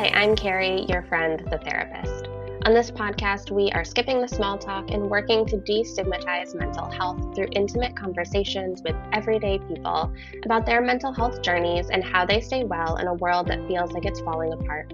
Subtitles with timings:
[0.00, 2.26] Hi, I'm Kari, your friend, the therapist.
[2.64, 7.34] On this podcast, we are skipping the small talk and working to destigmatize mental health
[7.34, 10.10] through intimate conversations with everyday people
[10.42, 13.92] about their mental health journeys and how they stay well in a world that feels
[13.92, 14.90] like it's falling apart.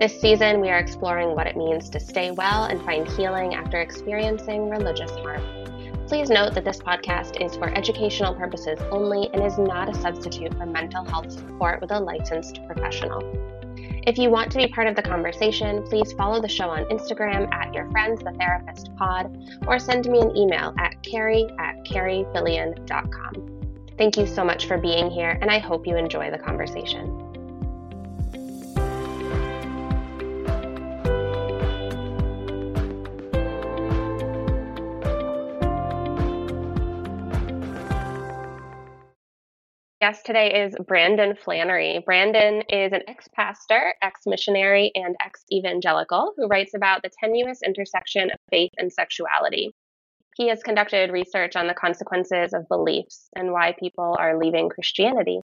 [0.00, 3.82] This season, we are exploring what it means to stay well and find healing after
[3.82, 5.42] experiencing religious harm.
[6.06, 10.56] Please note that this podcast is for educational purposes only and is not a substitute
[10.56, 13.57] for mental health support with a licensed professional.
[14.08, 17.52] If you want to be part of the conversation, please follow the show on Instagram
[17.52, 23.86] at Your Friends the Therapist Pod or send me an email at kari at karifillian.com.
[23.98, 27.27] Thank you so much for being here, and I hope you enjoy the conversation.
[40.00, 42.00] Guest today is Brandon Flanery.
[42.06, 47.62] Brandon is an ex pastor, ex missionary, and ex evangelical who writes about the tenuous
[47.66, 49.72] intersection of faith and sexuality.
[50.36, 55.40] He has conducted research on the consequences of beliefs and why people are leaving Christianity.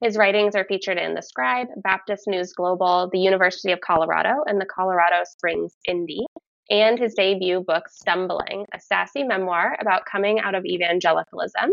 [0.00, 4.60] His writings are featured in The Scribe, Baptist News Global, the University of Colorado, and
[4.60, 6.26] the Colorado Springs Indy,
[6.68, 11.70] and his debut book, Stumbling, a sassy memoir about coming out of evangelicalism,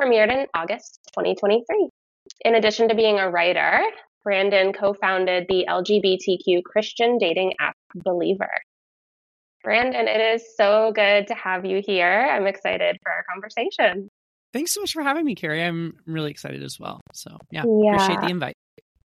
[0.00, 1.88] premiered in August 2023.
[2.44, 3.80] In addition to being a writer,
[4.22, 8.48] Brandon co founded the LGBTQ Christian dating app believr.
[9.64, 12.28] Brandon, it is so good to have you here.
[12.30, 14.08] I'm excited for our conversation.
[14.52, 15.62] Thanks so much for having me, Kari.
[15.62, 17.00] I'm really excited as well.
[17.12, 17.94] So, yeah, yeah.
[17.94, 18.54] appreciate the invite.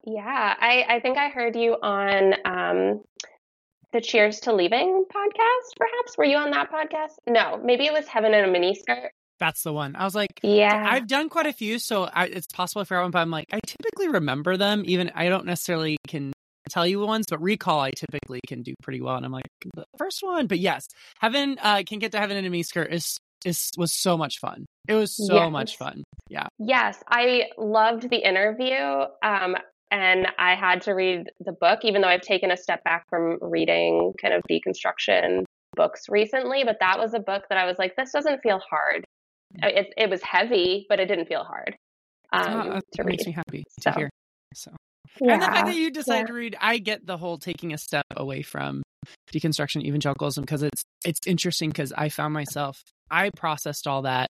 [0.04, 3.02] Yeah, I, I think I heard you on um,
[3.92, 6.16] the Cheers to Leaving podcast, perhaps.
[6.16, 7.14] Were you on that podcast?
[7.26, 9.08] No, maybe it was Heaven in a Miniskirt.
[9.38, 9.96] That's the one.
[9.96, 13.10] I was like, yeah, I've done quite a few, so I, it's possible for everyone,
[13.10, 14.82] but I'm like, I typically remember them.
[14.86, 16.32] Even I don't necessarily can
[16.70, 19.16] tell you ones, but recall I typically can do pretty well.
[19.16, 20.88] And I'm like, the first one, but yes,
[21.20, 24.66] heaven uh, can get to heaven in a skirt is is was so much fun.
[24.88, 25.52] It was so yes.
[25.52, 26.02] much fun.
[26.28, 26.46] Yeah.
[26.58, 29.04] Yes, I loved the interview.
[29.22, 29.56] Um,
[29.90, 33.38] and I had to read the book, even though I've taken a step back from
[33.40, 35.44] reading kind of deconstruction
[35.76, 36.64] books recently.
[36.64, 39.04] But that was a book that I was like, this doesn't feel hard.
[39.62, 41.76] It, it was heavy, but it didn't feel hard.
[42.32, 43.90] Um, oh, that makes me happy so.
[43.90, 44.10] to hear.
[44.54, 44.72] So,
[45.20, 45.34] yeah.
[45.34, 46.26] and the fact that you decided yeah.
[46.26, 48.82] to read, I get the whole taking a step away from
[49.32, 54.28] deconstruction evangelicalism because it's it's interesting because I found myself I processed all that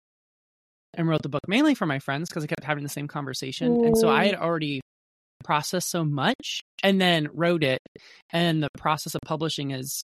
[0.95, 3.77] and wrote the book mainly for my friends because I kept having the same conversation,
[3.77, 3.87] mm.
[3.87, 4.81] and so I had already
[5.45, 7.81] processed so much and then wrote it,
[8.31, 10.03] and the process of publishing is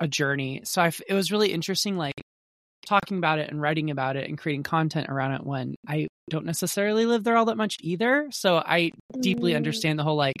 [0.00, 0.62] a journey.
[0.64, 2.20] So I, it was really interesting, like
[2.90, 6.44] talking about it and writing about it and creating content around it when I don't
[6.44, 8.26] necessarily live there all that much either.
[8.32, 8.90] So I
[9.20, 9.56] deeply mm.
[9.56, 10.34] understand the whole like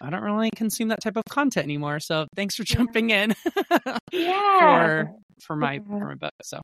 [0.00, 2.00] I don't really consume that type of content anymore.
[2.00, 3.34] So thanks for jumping in.
[4.12, 4.86] yeah.
[4.86, 5.10] For
[5.46, 6.32] for my for my book.
[6.42, 6.60] So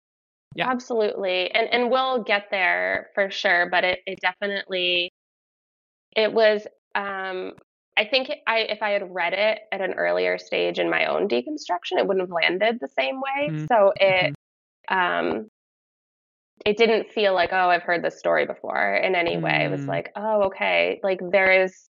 [0.57, 0.69] yeah.
[0.69, 1.53] Absolutely.
[1.53, 5.13] And and we'll get there for sure, but it, it definitely
[6.17, 6.67] it was
[6.97, 7.53] um
[7.97, 11.29] I think I if I had read it at an earlier stage in my own
[11.29, 13.51] deconstruction, it wouldn't have landed the same way.
[13.51, 13.67] Mm-hmm.
[13.67, 14.33] So it mm-hmm
[14.91, 15.49] um,
[16.67, 19.43] it didn't feel like, oh, I've heard this story before in any mm.
[19.43, 19.65] way.
[19.65, 19.89] It was mm.
[19.89, 21.89] like, oh, okay, like there is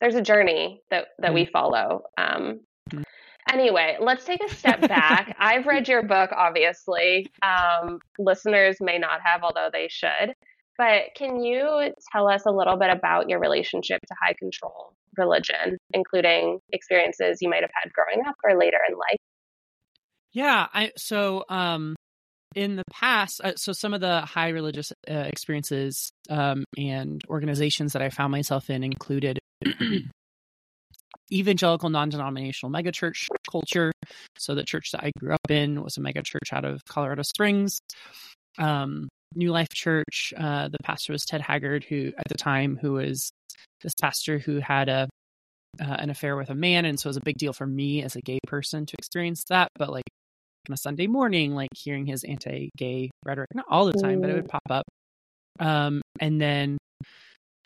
[0.00, 1.34] there's a journey that that mm.
[1.34, 2.02] we follow.
[2.18, 2.60] Um,
[2.92, 3.04] mm.
[3.50, 5.34] Anyway, let's take a step back.
[5.38, 7.26] I've read your book, obviously.
[7.42, 10.34] Um, listeners may not have, although they should.
[10.78, 15.76] But can you tell us a little bit about your relationship to high control religion,
[15.92, 19.18] including experiences you might have had growing up or later in life?
[20.32, 21.94] Yeah, I so um
[22.54, 27.92] in the past, uh, so some of the high religious uh, experiences um, and organizations
[27.92, 29.38] that I found myself in included
[31.32, 33.92] evangelical non-denominational megachurch culture.
[34.38, 37.80] So the church that I grew up in was a megachurch out of Colorado Springs.
[38.58, 40.34] Um, New Life Church.
[40.36, 43.30] Uh, the pastor was Ted Haggard, who at the time who was
[43.82, 45.08] this pastor who had a
[45.80, 48.02] uh, an affair with a man, and so it was a big deal for me
[48.02, 49.68] as a gay person to experience that.
[49.78, 50.04] But like
[50.68, 54.30] on a Sunday morning, like hearing his anti gay rhetoric, not all the time, but
[54.30, 54.84] it would pop up.
[55.58, 56.78] Um, and then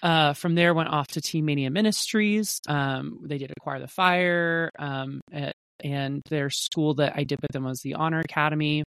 [0.03, 2.61] uh, from there, went off to Teen Mania Ministries.
[2.69, 4.71] Um, they did Acquire the Fire.
[4.79, 5.55] Um, at,
[5.85, 8.83] and their school that I did with them was the Honor Academy,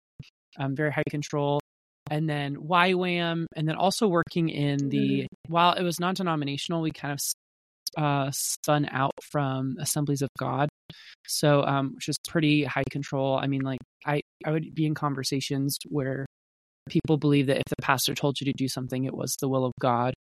[0.58, 1.60] um, very high control.
[2.10, 6.90] And then YWAM, and then also working in the, while it was non denominational, we
[6.90, 7.20] kind of
[7.96, 10.68] uh, spun out from Assemblies of God.
[11.26, 13.36] So, um, which is pretty high control.
[13.36, 16.26] I mean, like I, I would be in conversations where
[16.88, 19.64] people believe that if the pastor told you to do something, it was the will
[19.64, 20.14] of God.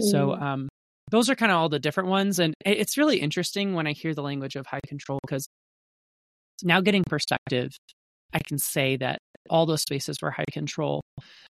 [0.00, 0.10] Mm.
[0.10, 0.68] So, um,
[1.10, 2.38] those are kind of all the different ones.
[2.38, 5.46] And it's really interesting when I hear the language of high control because
[6.62, 7.70] now getting perspective,
[8.34, 9.18] I can say that
[9.48, 11.00] all those spaces were high control,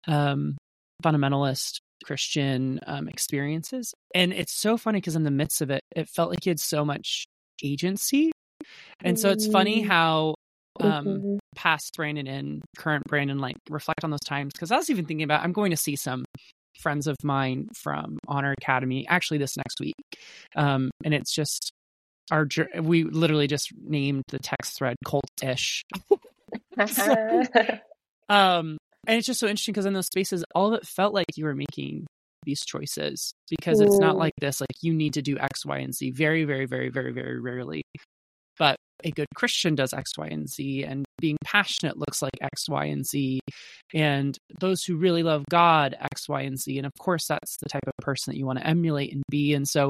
[0.07, 0.57] um,
[1.03, 3.93] fundamentalist Christian um, experiences.
[4.13, 6.59] And it's so funny because in the midst of it, it felt like you had
[6.59, 7.25] so much
[7.63, 8.31] agency.
[9.01, 9.89] And so it's funny mm-hmm.
[9.89, 10.35] how
[10.79, 11.35] um mm-hmm.
[11.55, 15.23] past Brandon and current Brandon like reflect on those times because I was even thinking
[15.23, 16.25] about I'm going to see some
[16.79, 19.95] friends of mine from Honor Academy actually this next week.
[20.55, 21.71] Um and it's just
[22.31, 22.47] our
[22.81, 25.83] we literally just named the text thread cult-ish.
[26.87, 27.43] so,
[28.29, 28.77] um
[29.07, 31.45] and it's just so interesting because in those spaces all of it felt like you
[31.45, 32.05] were making
[32.45, 35.95] these choices because it's not like this like you need to do x y and
[35.95, 37.81] z very very very very very rarely
[38.57, 42.69] but a good Christian does X, Y, and Z, and being passionate looks like X,
[42.69, 43.39] Y, and Z.
[43.93, 46.77] And those who really love God, X, Y, and Z.
[46.77, 49.53] And of course, that's the type of person that you want to emulate and be.
[49.53, 49.89] And so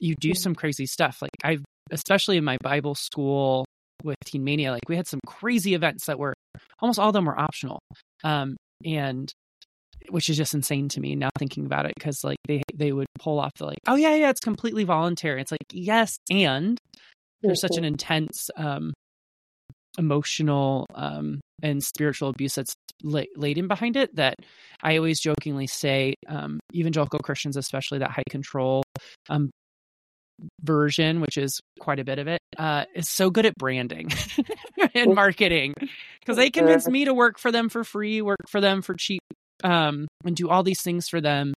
[0.00, 0.36] you do mm-hmm.
[0.36, 1.18] some crazy stuff.
[1.20, 3.64] Like I've, especially in my Bible school
[4.04, 6.34] with Teen Mania, like we had some crazy events that were
[6.80, 7.80] almost all of them were optional.
[8.24, 9.32] Um, and
[10.08, 13.06] which is just insane to me now thinking about it because like they they would
[13.20, 16.76] pull off the like oh yeah yeah it's completely voluntary it's like yes and
[17.42, 18.92] there's such an intense um,
[19.98, 24.36] emotional um, and spiritual abuse that's la- laden behind it that
[24.82, 28.84] I always jokingly say um, evangelical Christians, especially that high control
[29.28, 29.50] um,
[30.60, 34.10] version, which is quite a bit of it, uh, is so good at branding
[34.94, 35.74] and marketing
[36.20, 39.22] because they convinced me to work for them for free, work for them for cheap,
[39.64, 41.54] um, and do all these things for them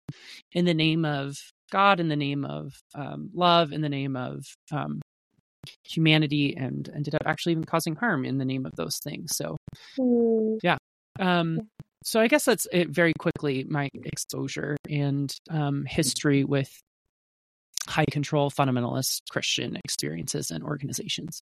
[0.52, 1.36] in the name of
[1.70, 5.00] God, in the name of um, love, in the name of um,
[5.84, 9.36] humanity and ended up actually even causing harm in the name of those things.
[9.36, 9.56] So,
[9.98, 10.58] mm.
[10.62, 10.76] yeah.
[11.18, 11.68] Um,
[12.04, 16.70] so I guess that's it very quickly my exposure and um, history with
[17.88, 21.42] high control fundamentalist Christian experiences and organizations.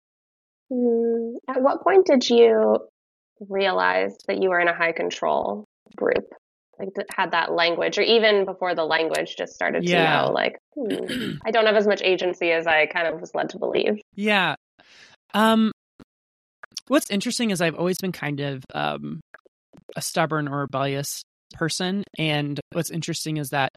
[0.73, 1.35] Mm.
[1.49, 2.79] At what point did you
[3.49, 5.65] realize that you were in a high control
[5.97, 6.33] group?
[6.79, 10.23] like had that language or even before the language just started to yeah.
[10.23, 13.49] know like hmm, i don't have as much agency as i kind of was led
[13.51, 14.55] to believe yeah
[15.35, 15.73] um
[16.89, 19.21] what's interesting is i've always been kind of um
[19.97, 21.23] a stubborn or rebellious
[21.55, 23.71] person and what's interesting is that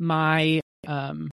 [0.00, 1.28] my um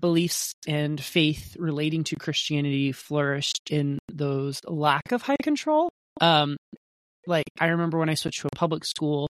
[0.00, 5.88] beliefs and faith relating to christianity flourished in those lack of high control
[6.20, 6.56] um
[7.26, 9.28] like i remember when i switched to a public school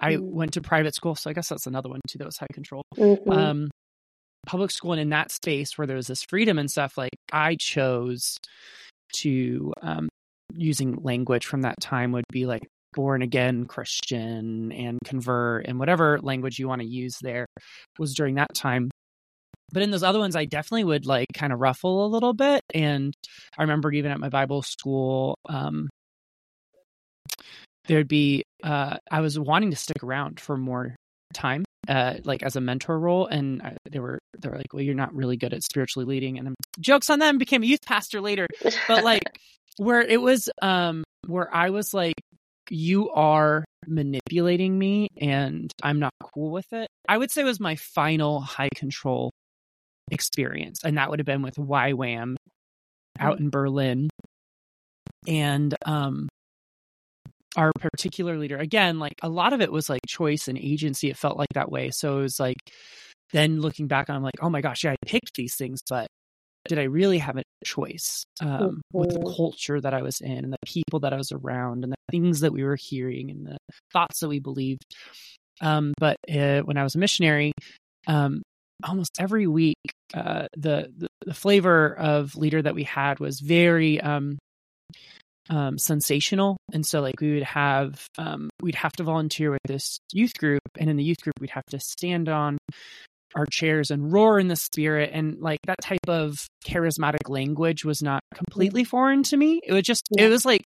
[0.00, 0.34] I mm-hmm.
[0.34, 2.82] went to private school, so I guess that's another one too that was high control.
[2.96, 3.30] Mm-hmm.
[3.30, 3.70] Um,
[4.46, 7.56] public school and in that space where there was this freedom and stuff, like I
[7.56, 8.36] chose
[9.14, 10.08] to um,
[10.54, 16.18] using language from that time would be like born again Christian and convert and whatever
[16.20, 17.46] language you want to use there
[17.98, 18.90] was during that time.
[19.72, 22.62] But in those other ones, I definitely would like kind of ruffle a little bit.
[22.74, 23.14] And
[23.56, 25.88] I remember even at my Bible school, um,
[27.86, 30.94] there'd be uh, I was wanting to stick around for more
[31.34, 34.82] time, uh, like as a mentor role, and I, they were they were like, "Well,
[34.82, 37.38] you're not really good at spiritually leading," and I'm, jokes on them.
[37.38, 38.46] Became a youth pastor later,
[38.86, 39.22] but like
[39.78, 42.14] where it was, um, where I was like,
[42.70, 47.76] "You are manipulating me, and I'm not cool with it." I would say was my
[47.76, 49.30] final high control
[50.10, 52.36] experience, and that would have been with YWAM
[53.18, 53.44] out mm-hmm.
[53.44, 54.08] in Berlin,
[55.26, 56.28] and um
[57.56, 61.16] our particular leader again like a lot of it was like choice and agency it
[61.16, 62.58] felt like that way so it was like
[63.32, 66.06] then looking back i'm like oh my gosh yeah i picked these things but
[66.68, 69.34] did i really have a choice um, with the mm-hmm.
[69.34, 72.40] culture that i was in and the people that i was around and the things
[72.40, 73.56] that we were hearing and the
[73.92, 74.84] thoughts that we believed
[75.60, 77.52] um, but uh, when i was a missionary
[78.06, 78.42] um,
[78.84, 79.76] almost every week
[80.14, 84.38] uh, the, the, the flavor of leader that we had was very um,
[85.50, 86.56] um, sensational.
[86.72, 90.62] And so, like, we would have, um, we'd have to volunteer with this youth group.
[90.78, 92.58] And in the youth group, we'd have to stand on
[93.34, 95.10] our chairs and roar in the spirit.
[95.12, 99.60] And like that type of charismatic language was not completely foreign to me.
[99.64, 100.64] It was just, it was like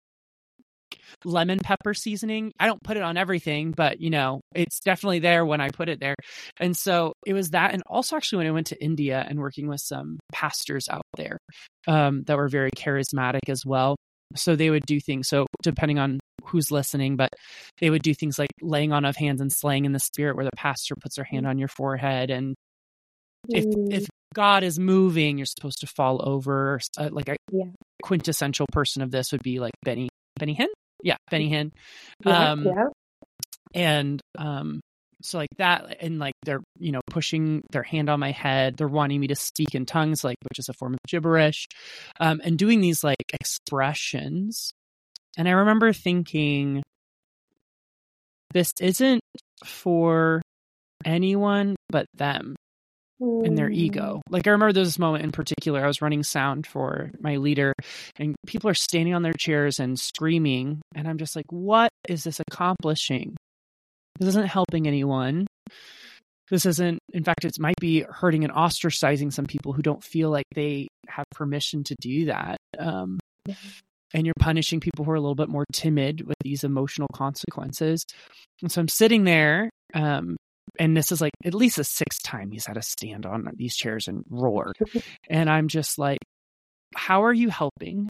[1.24, 2.52] lemon pepper seasoning.
[2.60, 5.90] I don't put it on everything, but you know, it's definitely there when I put
[5.90, 6.16] it there.
[6.60, 7.74] And so it was that.
[7.74, 11.38] And also, actually, when I went to India and working with some pastors out there
[11.88, 13.96] um, that were very charismatic as well
[14.36, 17.30] so they would do things so depending on who's listening but
[17.80, 20.46] they would do things like laying on of hands and slaying in the spirit where
[20.46, 22.56] the pastor puts their hand on your forehead and
[23.50, 23.94] if mm.
[23.94, 27.66] if god is moving you're supposed to fall over uh, like a yeah.
[28.02, 30.68] quintessential person of this would be like benny benny hinn
[31.04, 31.72] yeah benny hinn.
[32.26, 32.86] Yeah, um yeah.
[33.74, 34.82] and um
[35.24, 38.78] so like that and like they're you know pushing their hand on my head.
[38.78, 41.68] They're wanting me to speak in tongues like which is a form of gibberish
[42.20, 44.72] um, and doing these like expressions.
[45.38, 46.84] And i remember thinking
[48.54, 49.22] this isn't
[49.66, 50.42] for
[51.06, 52.56] anyone but them
[53.22, 54.22] and their ego.
[54.30, 55.84] Like I remember this moment in particular.
[55.84, 57.74] I was running sound for my leader,
[58.18, 62.24] and people are standing on their chairs and screaming, and I'm just like, "What is
[62.24, 63.36] this accomplishing?
[64.20, 65.48] This isn't helping anyone.
[66.50, 67.00] This isn't.
[67.14, 70.88] In fact, it might be hurting and ostracizing some people who don't feel like they
[71.08, 73.20] have permission to do that." Um,
[74.14, 78.06] and you're punishing people who are a little bit more timid with these emotional consequences.
[78.62, 80.36] And so I'm sitting there um,
[80.80, 83.76] and this is like at least the sixth time he's had to stand on these
[83.76, 84.74] chairs and roar.
[85.30, 86.20] and I'm just like,
[86.96, 88.08] how are you helping?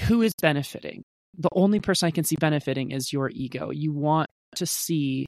[0.00, 1.02] Who is benefiting?
[1.38, 3.70] The only person I can see benefiting is your ego.
[3.70, 5.26] You want to see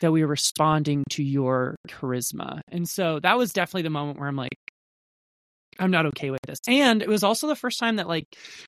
[0.00, 2.60] that we are responding to your charisma.
[2.70, 4.56] And so that was definitely the moment where I'm like,
[5.78, 6.58] I'm not okay with this.
[6.66, 8.26] And it was also the first time that like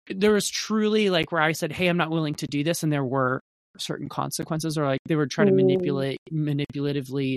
[0.09, 2.83] there was truly like where I said, Hey, I'm not willing to do this.
[2.83, 3.41] And there were
[3.79, 7.37] certain consequences or like they were trying to manipulate manipulatively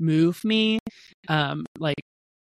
[0.00, 0.78] move me.
[1.28, 1.96] Um like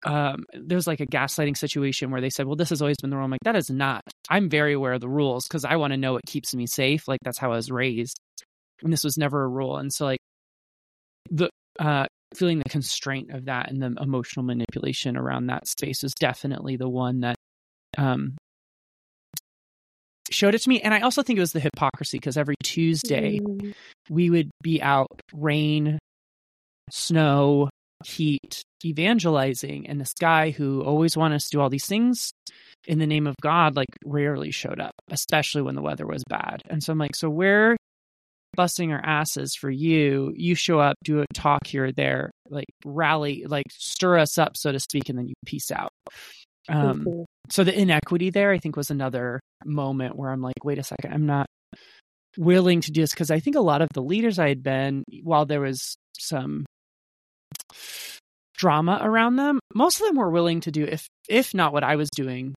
[0.05, 3.15] um there's like a gaslighting situation where they said well this has always been the
[3.15, 3.25] rule.
[3.25, 5.97] I'm like that is not i'm very aware of the rules because i want to
[5.97, 8.19] know what keeps me safe like that's how i was raised.
[8.83, 9.77] And this was never a rule.
[9.77, 10.19] And so like
[11.31, 12.05] the uh
[12.35, 16.89] feeling the constraint of that and the emotional manipulation around that space is definitely the
[16.89, 17.35] one that
[17.97, 18.35] um
[20.37, 20.81] showed it to me.
[20.81, 23.73] And I also think it was the hypocrisy because every Tuesday mm.
[24.09, 25.97] we would be out, rain,
[26.91, 27.69] snow,
[28.05, 29.87] heat, evangelizing.
[29.87, 32.31] And this guy who always wanted us to do all these things
[32.87, 36.61] in the name of God, like rarely showed up, especially when the weather was bad.
[36.69, 37.75] And so I'm like, so we're
[38.55, 40.33] busting our asses for you.
[40.35, 44.55] You show up, do a talk here or there, like rally, like stir us up,
[44.55, 45.89] so to speak, and then you peace out.
[46.69, 47.21] Um, mm-hmm.
[47.49, 51.13] So the inequity there, I think, was another moment where I'm like, wait a second,
[51.13, 51.47] I'm not
[52.37, 55.03] willing to do this because I think a lot of the leaders I had been,
[55.23, 56.65] while there was some
[58.57, 61.95] drama around them, most of them were willing to do, if if not what I
[61.95, 62.53] was doing,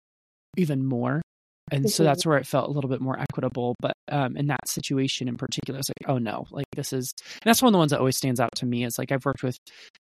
[0.56, 1.22] even more
[1.70, 1.88] and mm-hmm.
[1.88, 5.28] so that's where it felt a little bit more equitable but um, in that situation
[5.28, 7.12] in particular it's like oh no like this is
[7.44, 9.42] that's one of the ones that always stands out to me is like i've worked
[9.42, 9.56] with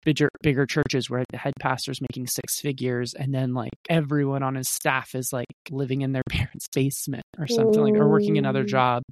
[0.04, 4.54] bigger bigger churches where the head pastor's making six figures and then like everyone on
[4.54, 8.64] his staff is like living in their parents basement or something like or working another
[8.64, 9.02] job.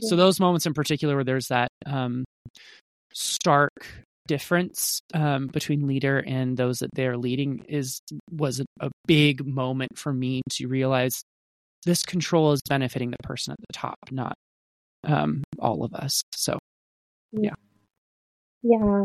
[0.00, 2.24] So those moments in particular where there's that um,
[3.12, 3.72] stark
[4.26, 9.98] difference um, between leader and those that they're leading is was a, a, big moment
[9.98, 11.24] for me to realize
[11.84, 14.34] this control is benefiting the person at the top, not
[15.04, 16.22] um, all of us.
[16.34, 16.58] So,
[17.32, 17.54] yeah.
[18.62, 19.04] Yeah.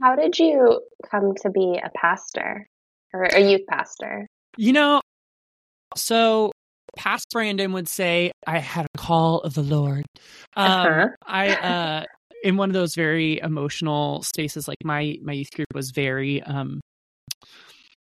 [0.00, 2.68] How did you come to be a pastor
[3.12, 4.26] or a youth pastor?
[4.56, 5.00] You know,
[5.94, 6.50] so
[6.96, 10.04] past Brandon would say, I had a call of the Lord.
[10.56, 11.08] Um, uh-huh.
[11.24, 12.04] I, uh,
[12.42, 16.80] in one of those very emotional spaces, like my, my youth group was very, um,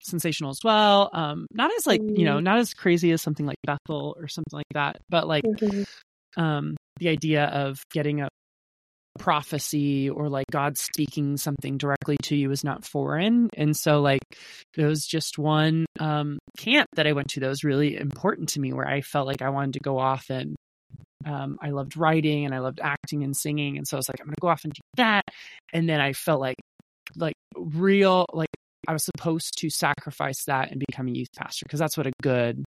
[0.03, 1.09] sensational as well.
[1.13, 2.43] Um, not as like you know, mm.
[2.43, 6.41] not as crazy as something like Bethel or something like that, but like mm-hmm.
[6.41, 8.29] um, the idea of getting a
[9.19, 13.49] prophecy or like God speaking something directly to you is not foreign.
[13.55, 14.23] And so like
[14.75, 18.59] there was just one um, camp that I went to that was really important to
[18.59, 20.55] me where I felt like I wanted to go off and
[21.25, 23.77] um, I loved writing and I loved acting and singing.
[23.77, 25.23] And so I was like, I'm going to go off and do that.
[25.71, 26.57] And then I felt like,
[27.15, 28.49] like real, like
[28.87, 32.11] I was supposed to sacrifice that and become a youth pastor because that's what a
[32.21, 32.63] good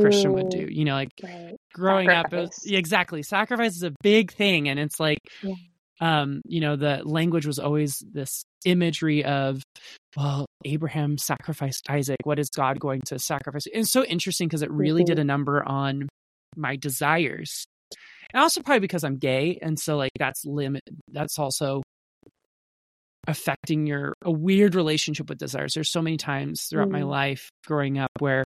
[0.00, 0.66] Christian would do.
[0.70, 1.56] You know, like right.
[1.74, 2.32] growing sacrifice.
[2.32, 3.22] up, was, exactly.
[3.22, 5.54] Sacrifice is a big thing, and it's like, yeah.
[6.00, 9.62] um, you know, the language was always this imagery of,
[10.16, 12.18] well, Abraham sacrificed Isaac.
[12.24, 13.66] What is God going to sacrifice?
[13.66, 15.14] And it's so interesting because it really mm-hmm.
[15.14, 16.08] did a number on
[16.56, 17.66] my desires,
[18.32, 20.82] and also probably because I'm gay, and so like that's limit.
[21.12, 21.82] That's also
[23.28, 25.74] affecting your a weird relationship with desires.
[25.74, 26.92] There's so many times throughout mm.
[26.92, 28.42] my life growing up where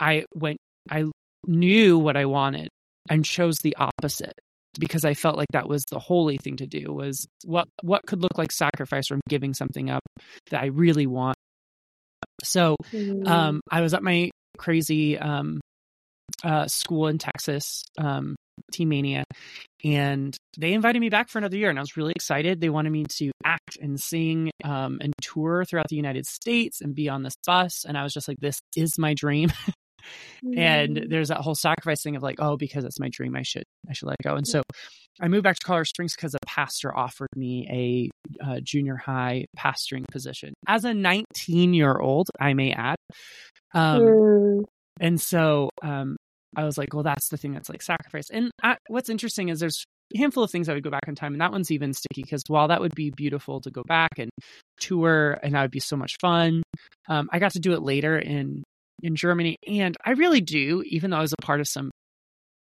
[0.00, 0.56] I went
[0.90, 1.04] I
[1.46, 2.68] knew what I wanted
[3.08, 4.32] and chose the opposite
[4.78, 8.22] because I felt like that was the holy thing to do was what what could
[8.22, 10.02] look like sacrifice from giving something up
[10.50, 11.36] that I really want.
[12.42, 13.28] So mm.
[13.28, 15.60] um I was at my crazy um
[16.42, 18.36] uh school in Texas um
[18.72, 19.24] Teen Mania,
[19.84, 22.60] and they invited me back for another year, and I was really excited.
[22.60, 26.94] They wanted me to act and sing um, and tour throughout the United States and
[26.94, 29.50] be on this bus, and I was just like, "This is my dream."
[30.56, 31.10] and Mm.
[31.10, 33.92] there's that whole sacrifice thing of like, oh, because it's my dream, I should I
[33.92, 34.36] should let go.
[34.36, 34.62] And so
[35.20, 37.66] I moved back to Colorado Springs because a pastor offered me
[38.40, 42.96] a uh, junior high pastoring position as a 19 year old, I may add.
[43.74, 44.64] Um, Mm.
[45.00, 46.16] and so um,
[46.56, 48.30] I was like, well, that's the thing that's like sacrifice.
[48.30, 49.84] And I, what's interesting is there's
[50.14, 52.22] a handful of things I would go back in time, and that one's even sticky
[52.22, 54.30] because while that would be beautiful to go back and
[54.80, 56.62] tour, and that would be so much fun,
[57.08, 58.64] um, I got to do it later in
[59.02, 61.90] in Germany, and I really do, even though I was a part of some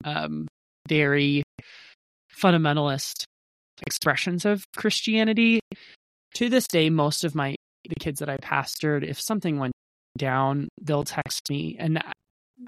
[0.05, 0.49] um,
[0.89, 1.43] very
[2.35, 3.25] fundamentalist
[3.87, 5.61] expressions of Christianity.
[6.37, 9.75] To this day, most of my the kids that I pastored, if something went
[10.17, 12.03] down, they'll text me, and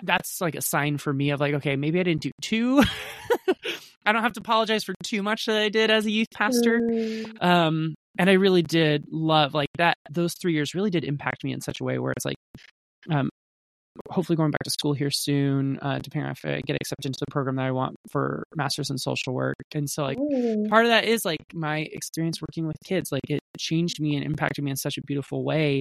[0.03, 2.83] that's like a sign for me of like, okay, maybe I didn't do too.
[4.07, 6.81] I don't have to apologize for too much that I did as a youth pastor.
[6.81, 7.43] Mm.
[7.43, 9.97] Um, and I really did love like that.
[10.11, 12.37] Those three years really did impact me in such a way where it's like,
[13.11, 13.31] um,
[14.11, 17.21] hopefully going back to school here soon, uh, depending on if I get accepted into
[17.21, 19.57] the program that I want for masters in social work.
[19.75, 20.69] And so like Mm.
[20.69, 24.25] part of that is like my experience working with kids like it changed me and
[24.25, 25.81] impacted me in such a beautiful way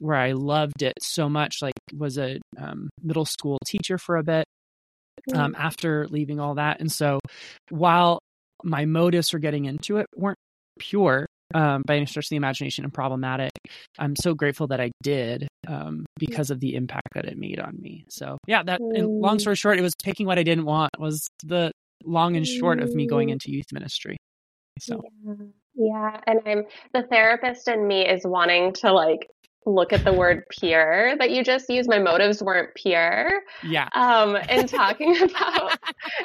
[0.00, 4.22] where i loved it so much like was a um, middle school teacher for a
[4.22, 4.44] bit
[5.34, 7.18] um, after leaving all that and so
[7.70, 8.18] while
[8.64, 10.38] my motives for getting into it weren't
[10.78, 13.50] pure um, by any stretch of the imagination and problematic
[13.98, 17.74] i'm so grateful that i did um, because of the impact that it made on
[17.80, 19.40] me so yeah that and long Mm.
[19.40, 21.70] story short it was taking what i didn't want was the
[22.04, 23.32] long and short of me going Mm.
[23.32, 24.16] into youth ministry
[24.80, 25.34] so Yeah.
[25.80, 29.28] Yeah, and I'm the therapist in me is wanting to like
[29.68, 31.88] look at the word pure that you just used.
[31.88, 33.28] My motives weren't pure.
[33.64, 35.78] yeah Um, in talking about,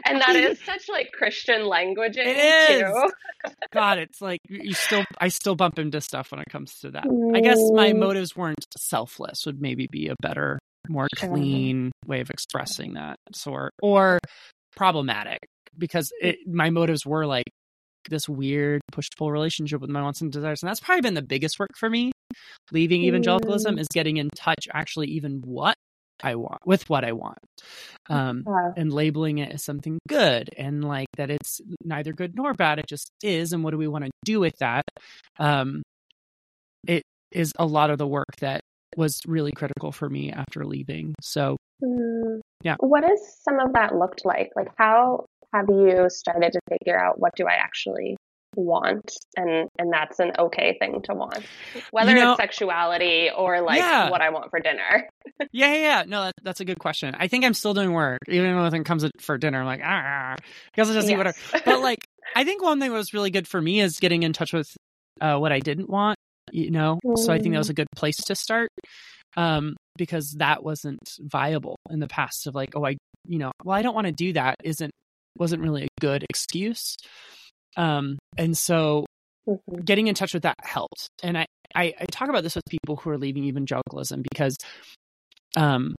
[0.05, 2.17] and that is such like Christian language.
[2.17, 2.93] It is.
[2.93, 3.11] too.
[3.71, 7.07] God, it's like you still I still bump into stuff when it comes to that.
[7.33, 7.97] I guess my Mm.
[7.99, 13.71] motives weren't selfless would maybe be a better, more clean way of expressing that sort
[13.81, 14.19] or
[14.75, 15.39] problematic
[15.77, 17.45] because it my motives were like
[18.09, 20.61] this weird push pull relationship with my wants and desires.
[20.61, 22.11] And that's probably been the biggest work for me.
[22.71, 25.75] Leaving evangelicalism is getting in touch actually even what
[26.23, 27.37] I want with what I want.
[28.09, 28.73] Um Wow.
[28.75, 32.87] and labeling it as something good and like that it's neither good nor bad it
[32.87, 34.83] just is and what do we want to do with that
[35.39, 35.83] um
[36.87, 38.61] it is a lot of the work that
[38.97, 42.39] was really critical for me after leaving so Mm.
[42.63, 42.75] Yeah.
[42.79, 44.51] What has some of that looked like?
[44.55, 48.17] Like, how have you started to figure out what do I actually
[48.55, 51.43] want, and and that's an okay thing to want,
[51.91, 54.09] whether know- it's sexuality or like Yeah.
[54.11, 55.09] what I want for dinner.
[55.51, 56.03] yeah yeah, yeah.
[56.07, 57.15] no that, that's a good question.
[57.17, 59.59] I think i'm still doing work even when it comes for dinner.
[59.59, 60.37] I'm like ah I
[60.75, 61.37] guess i'll just eat whatever.
[61.65, 64.33] But like i think one thing that was really good for me is getting in
[64.33, 64.67] touch with
[65.21, 66.17] uh, what i didn't want
[66.51, 66.99] you know?
[67.15, 68.69] So i think that was a good place to start
[69.37, 72.95] um because that wasn't viable in the past of like oh i
[73.27, 74.91] you know well i don't want to do that isn't
[75.37, 76.95] wasn't really a good excuse
[77.77, 79.05] um and so
[79.47, 79.83] Mhm.
[79.83, 82.95] getting in touch with that helped and I, I i talk about this with people
[82.95, 84.55] who are leaving evangelicalism because
[85.57, 85.95] um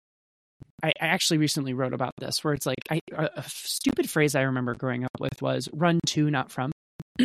[0.83, 4.35] I, I actually recently wrote about this where it's like I, a, a stupid phrase
[4.35, 6.73] I remember growing up with was "run to, not from."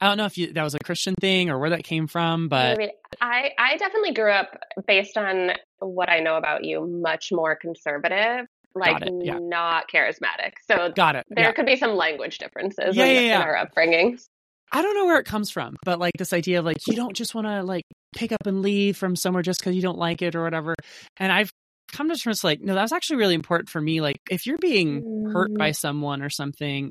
[0.00, 2.48] I don't know if you, that was a Christian thing or where that came from,
[2.52, 6.86] I but mean, I I definitely grew up based on what I know about you,
[6.86, 9.38] much more conservative, like yeah.
[9.40, 10.52] not charismatic.
[10.70, 11.24] So got it.
[11.28, 11.52] there Yeah.
[11.52, 14.24] could be some language differences Yeah, in, yeah, in our upbringings.
[14.72, 17.14] I don't know where it comes from, but like this idea of like you don't
[17.16, 17.82] just want to like
[18.14, 20.74] pick up and leave from somewhere just because you don't like it or whatever.
[21.16, 21.50] And I've
[21.92, 24.00] come to terms like, no, that's actually really important for me.
[24.00, 25.58] Like if you're being hurt Mm.
[25.58, 26.90] by someone or something,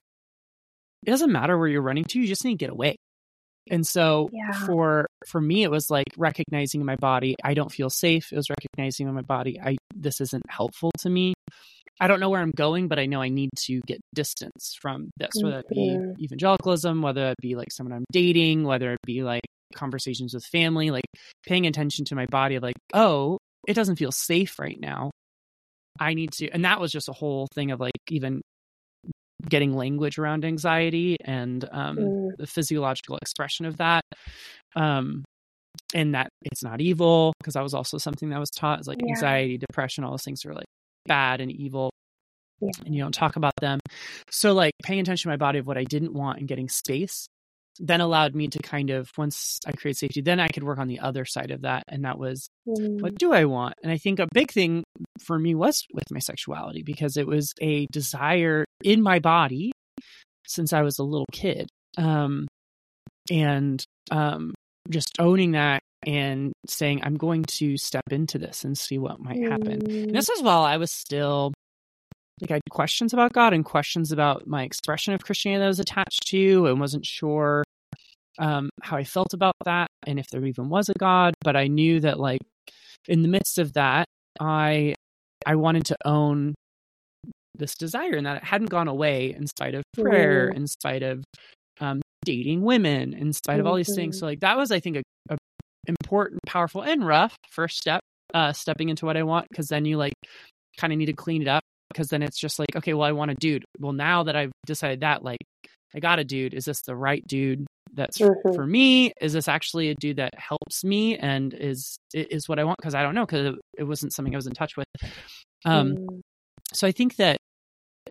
[1.08, 2.98] it doesn't matter where you're running to, you just need to get away.
[3.70, 4.66] And so Yeah.
[4.66, 8.32] for for me it was like recognizing my body I don't feel safe.
[8.32, 11.34] It was recognizing in my body I this isn't helpful to me.
[12.02, 15.10] I don't know where I'm going, but I know I need to get distance from
[15.18, 19.22] this, whether it be evangelicalism, whether it be like someone I'm dating, whether it be
[19.24, 19.42] like
[19.76, 21.04] conversations with family, like
[21.46, 25.12] paying attention to my body of like, oh, it doesn't feel safe right now.
[26.00, 28.42] I need to and that was just a whole thing of like even
[29.48, 32.32] getting language around anxiety and um Mm.
[32.38, 34.04] the physiological expression of that
[34.76, 35.24] um
[35.94, 38.98] and that it's not evil because that was also something that was taught is like
[39.02, 39.12] Yeah.
[39.12, 40.66] anxiety depression all those things are like
[41.06, 41.90] bad and evil
[42.62, 42.72] Yeah.
[42.86, 43.80] and you don't talk about them
[44.30, 47.28] so like paying attention to my body of what i didn't want and getting space
[47.80, 50.88] then allowed me to kind of once i create safety then i could work on
[50.88, 53.02] the other side of that and that was Mm.
[53.02, 53.74] what do I want?
[53.82, 54.84] And I think a big thing
[55.26, 59.72] for me was with my sexuality because it was a desire in my body
[60.46, 61.68] since I was a little kid.
[61.98, 62.48] Um,
[63.32, 64.54] and um,
[64.90, 69.42] just owning that and saying, I'm going to step into this and see what might
[69.42, 69.82] happen.
[69.82, 70.04] Mm.
[70.04, 71.52] And this is while I was still
[72.42, 75.68] like I had questions about God and questions about my expression of Christianity that I
[75.68, 77.64] was attached to and wasn't sure
[78.38, 81.34] um, how I felt about that and if there even was a God.
[81.42, 82.42] But I knew that like
[83.08, 84.06] in the midst of that,
[84.40, 84.96] I
[85.46, 86.56] I wanted to own
[87.56, 91.24] this desire and that it hadn't gone away in spite of prayer, in spite of
[91.82, 94.18] um, dating women, in spite of all these things.
[94.18, 94.20] Mhm.
[94.20, 95.38] So like that was I think a, a
[95.88, 98.02] important, powerful, and rough first step,
[98.34, 100.14] uh, stepping into what I want because then you like
[100.78, 103.12] kind of need to clean it up because then it's just like okay, well I
[103.12, 103.66] want a dude.
[103.80, 105.40] Well now that I've decided that like
[105.96, 107.66] I got a dude, is this the right dude?
[107.94, 108.54] That's Mhm.
[108.56, 109.12] for me.
[109.20, 112.78] Is this actually a dude that helps me and is is what I want?
[112.78, 114.86] Because I don't know because it, it wasn't something I was in touch with.
[115.66, 116.22] Um, Mm.
[116.74, 117.38] so I think that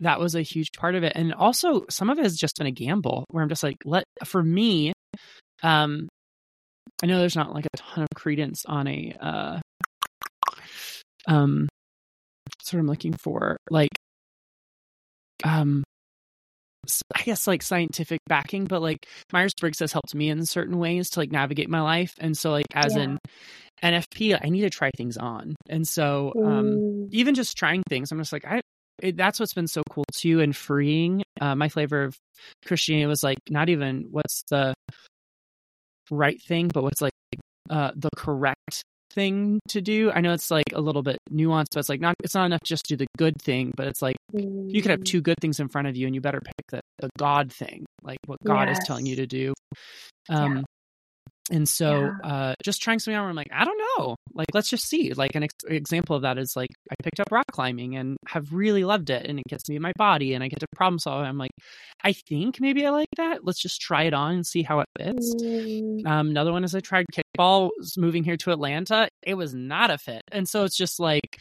[0.01, 2.67] that was a huge part of it, and also some of it has just been
[2.67, 4.93] a gamble where I'm just like, let for me.
[5.63, 6.07] Um,
[7.01, 9.59] I know there's not like a ton of credence on a uh,
[11.27, 11.67] um,
[12.69, 13.89] that's what I'm looking for, like
[15.43, 15.83] um.
[17.13, 21.09] I guess like scientific backing, but like Myers Briggs has helped me in certain ways
[21.11, 22.15] to like navigate my life.
[22.19, 23.03] And so like as Yeah.
[23.03, 23.19] an
[23.83, 25.55] NFP, I need to try things on.
[25.67, 27.09] And so um Mm.
[27.11, 28.61] even just trying things, I'm just like, I,
[29.03, 31.21] it, that's what's been so cool too and freeing.
[31.39, 32.15] Uh, my flavor of
[32.65, 34.73] Christianity was like not even what's the
[36.09, 37.11] right thing, but what's like
[37.69, 40.11] uh, the correct thing to do.
[40.11, 42.61] I know it's like a little bit nuanced, but it's like not, it's not enough
[42.63, 45.05] just to do the good thing, but it's like you could have Mm.
[45.05, 47.85] two good things in front of you and you better pick the, the God thing,
[48.03, 49.53] like what God is telling you to do.
[50.29, 50.65] Um,
[51.51, 52.29] And so, Yeah.
[52.31, 54.15] uh, just trying something out where I'm like, I don't know.
[54.33, 55.13] Like, let's just see.
[55.13, 58.53] Like, an ex- example of that is like, I picked up rock climbing and have
[58.53, 59.25] really loved it.
[59.25, 61.23] And it gets me in my body and I get to problem solve.
[61.23, 61.51] I'm like,
[62.03, 63.39] I think maybe I like that.
[63.43, 65.35] Let's just try it on and see how it fits.
[65.41, 66.05] Mm.
[66.05, 69.09] Um, another one is I tried kickball moving here to Atlanta.
[69.23, 70.21] It was not a fit.
[70.31, 71.37] And so it's just like,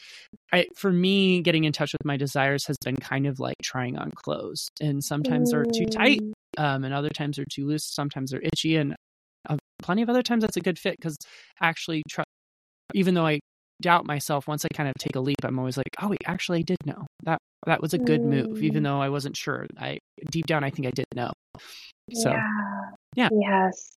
[0.52, 3.98] I, for me, getting in touch with my desires has been kind of like trying
[3.98, 4.68] on clothes.
[4.80, 6.32] And sometimes they're too tight Mm.
[6.56, 7.84] um, and other times they're too loose.
[7.84, 8.96] Sometimes they're itchy, and
[9.48, 11.16] uh, plenty of other times that's a good fit because
[11.60, 12.02] actually,
[12.94, 13.40] even though I
[13.80, 16.58] doubt myself, once I kind of take a leap, I'm always like, oh wait, actually,
[16.58, 18.86] I did know that that was a good move, even Mm.
[18.86, 19.66] though I wasn't sure.
[19.78, 19.98] I
[20.30, 21.32] deep down, I think I did know.
[22.12, 22.90] So yeah.
[23.14, 23.28] yeah.
[23.32, 23.90] Yes.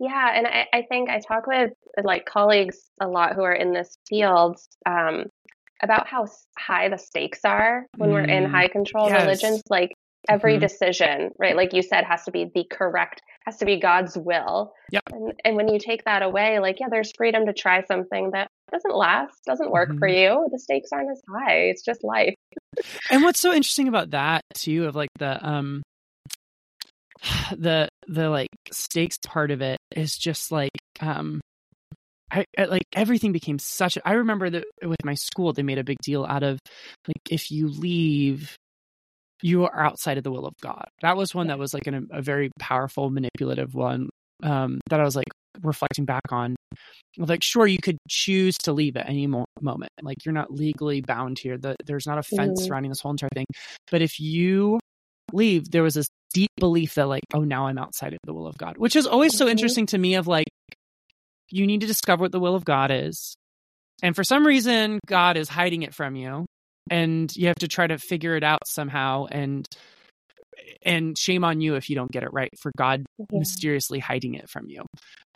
[0.00, 0.32] Yeah.
[0.34, 3.96] And I, I think I talk with like colleagues a lot who are in this
[4.08, 5.26] field um,
[5.82, 6.26] about how
[6.58, 9.20] high the stakes are when we're in Mm, high control yes.
[9.20, 9.62] religions.
[9.68, 9.92] Like
[10.28, 10.60] every Mhm.
[10.60, 11.56] decision, right?
[11.56, 14.72] Like you said, has to be the correct, has to be God's will.
[14.90, 15.02] Yep.
[15.12, 18.48] And, and when you take that away, like, yeah, there's freedom to try something that
[18.70, 20.18] doesn't last, doesn't work for Mhm.
[20.18, 20.48] you.
[20.52, 21.68] The stakes aren't as high.
[21.70, 22.34] It's just life.
[23.10, 25.82] and what's so interesting about that too, of like the um,
[27.56, 31.40] the the like stakes part of it is just like um
[32.30, 35.78] I, I like everything became such a, I remember that with my school they made
[35.78, 36.58] a big deal out of
[37.06, 38.54] like if you leave
[39.42, 40.86] you are outside of the will of God.
[41.02, 44.08] That was one that was like an, a very powerful manipulative one
[44.42, 45.28] um that I was like
[45.62, 46.54] reflecting back on.
[47.16, 49.90] Like sure you could choose to leave at any mo- moment.
[50.02, 51.58] Like you're not legally bound here.
[51.58, 52.66] The, there's not a fence Mhm.
[52.66, 53.46] surrounding this whole entire thing.
[53.90, 54.78] But if you
[55.32, 58.46] leave there was this deep belief that like oh now i'm outside of the will
[58.46, 59.50] of god which is always so Mhm.
[59.50, 60.46] interesting to me of like
[61.50, 63.34] you need to discover what the will of god is.
[64.02, 66.46] And for some reason god is hiding it from you
[66.90, 69.66] and you have to try to figure it out somehow and
[70.82, 73.26] and shame on you if you don't get it right for god Yeah.
[73.38, 74.84] mysteriously hiding it from you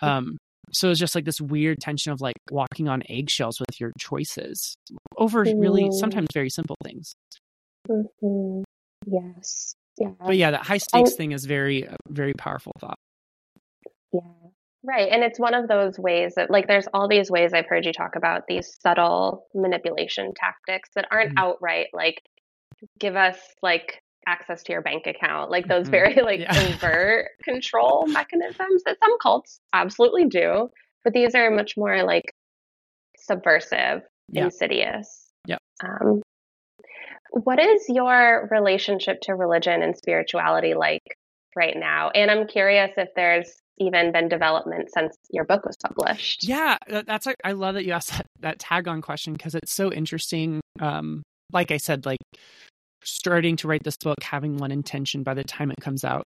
[0.01, 0.37] um
[0.73, 4.75] so it's just like this weird tension of like walking on eggshells with your choices
[5.17, 5.93] over really Mm.
[5.93, 7.15] sometimes very simple things
[7.89, 8.63] Mhm.
[9.07, 9.75] Yes.
[9.99, 10.11] Yeah.
[10.25, 12.99] but yeah that high stakes And- thing is very uh, very powerful thought
[14.13, 14.21] Yeah.
[14.85, 15.09] Right.
[15.13, 17.93] And it's one of those ways that, like, there's all these ways I've heard you
[17.93, 21.39] talk about these subtle manipulation tactics that aren't Mhm.
[21.43, 22.21] outright like,
[22.99, 25.91] give us like access to your bank account, like those Mhm.
[25.93, 26.69] very like Yeah.
[26.75, 30.69] overt control mechanisms that some cults absolutely do.
[31.05, 32.33] But these are much more like
[33.19, 34.45] subversive, Yeah.
[34.45, 35.33] insidious.
[35.47, 35.59] Yeah.
[35.85, 36.23] Um,
[37.31, 41.03] what is your relationship to religion and spirituality like
[41.57, 42.11] right now?
[42.11, 46.47] And I'm curious if there's even been development since your book was published.
[46.47, 49.93] yeah that's i love that you asked that, that tag on question because it's so
[49.93, 52.19] interesting um like i said like
[53.05, 56.25] starting to write this book having one intention by the time it comes out.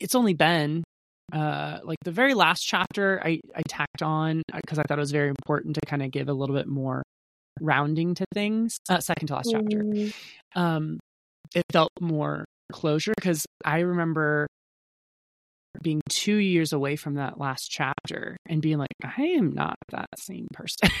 [0.00, 0.84] It's only been
[1.32, 5.12] uh like the very last chapter i i tacked on because i thought it was
[5.12, 7.02] very important to kind of give a little bit more
[7.60, 9.82] rounding to things uh, second to last chapter.
[9.82, 10.12] Mm,
[10.56, 10.98] um
[11.54, 14.46] it felt more closure because i remember
[15.82, 20.08] being two years away from that last chapter and being like, I am not that
[20.18, 20.88] same person.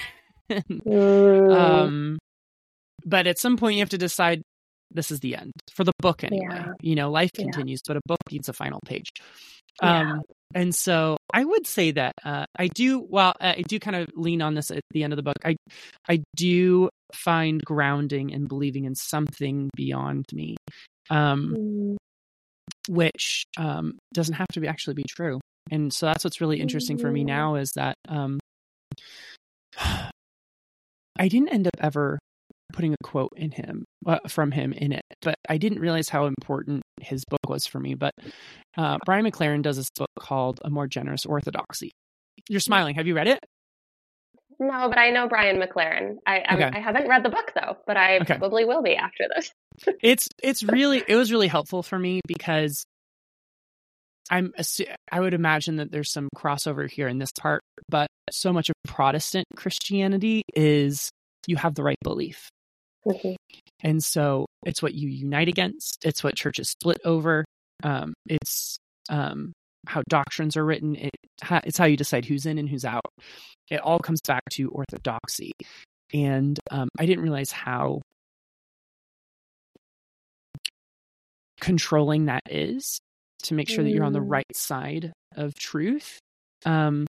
[0.50, 1.50] Mm.
[1.50, 2.18] um,
[3.06, 4.42] but at some point, you have to decide
[4.90, 6.46] this is the end for the book anyway.
[6.50, 6.72] Yeah.
[6.82, 7.44] You know, life Yeah.
[7.44, 9.08] continues, but a book needs a final page.
[9.82, 10.00] Yeah.
[10.12, 10.22] Um,
[10.54, 13.00] and so I would say that uh, I do.
[13.00, 15.36] Well, I do kind of lean on this at the end of the book.
[15.42, 15.56] I
[16.06, 20.56] I do find grounding and believing in something beyond me,
[21.08, 21.96] um, Mm.
[22.88, 25.40] Which um, doesn't have to be actually be true.
[25.70, 27.26] And so that's what's really interesting for me Mm.
[27.26, 28.40] now is that um,
[29.78, 32.18] I didn't end up ever
[32.72, 36.26] putting a quote in him uh, from him in it, but I didn't realize how
[36.26, 37.94] important his book was for me.
[37.94, 38.12] But
[38.76, 41.90] uh, Brian McLaren does this book called A More Generous Orthodoxy.
[42.48, 42.94] You're smiling.
[42.96, 43.40] Have you read it?
[44.62, 46.16] No, but I know Brian McLaren.
[46.26, 46.70] I Okay.
[46.72, 48.36] I haven't read the book though, but I Okay.
[48.38, 49.50] probably will be after this.
[50.02, 52.84] It's it's really it was really helpful for me because
[54.30, 54.52] I'm
[55.10, 58.74] I would imagine that there's some crossover here in this part, but so much of
[58.84, 61.10] Protestant Christianity is
[61.46, 62.48] you have the right belief.
[63.06, 63.34] Mhm.
[63.82, 65.98] And so it's what you unite against.
[66.04, 67.44] It's what churches split over.
[67.82, 68.78] Um, it's
[69.10, 69.52] um,
[69.88, 70.94] how doctrines are written.
[70.94, 71.10] It,
[71.64, 73.02] it's how you decide who's in and who's out.
[73.72, 75.52] It all comes back to orthodoxy.
[76.12, 78.02] And um, I didn't realize how
[81.58, 82.98] controlling that is
[83.44, 84.30] to make sure that you're on the Mm.
[84.30, 86.18] right side of truth
[86.66, 87.06] um,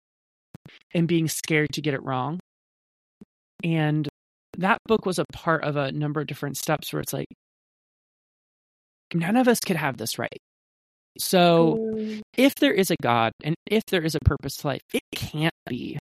[0.93, 2.39] and being scared to get it wrong.
[3.65, 4.07] And
[4.59, 7.29] that book was a part of a number of different steps where it's like,
[9.15, 10.39] none of us could have this right.
[11.19, 12.21] So, Mm.
[12.37, 15.55] if there is a God and if there is a purpose to life, it can't
[15.67, 15.99] be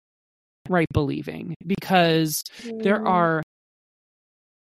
[0.69, 2.43] right believing because
[2.81, 3.09] there Mm.
[3.09, 3.43] are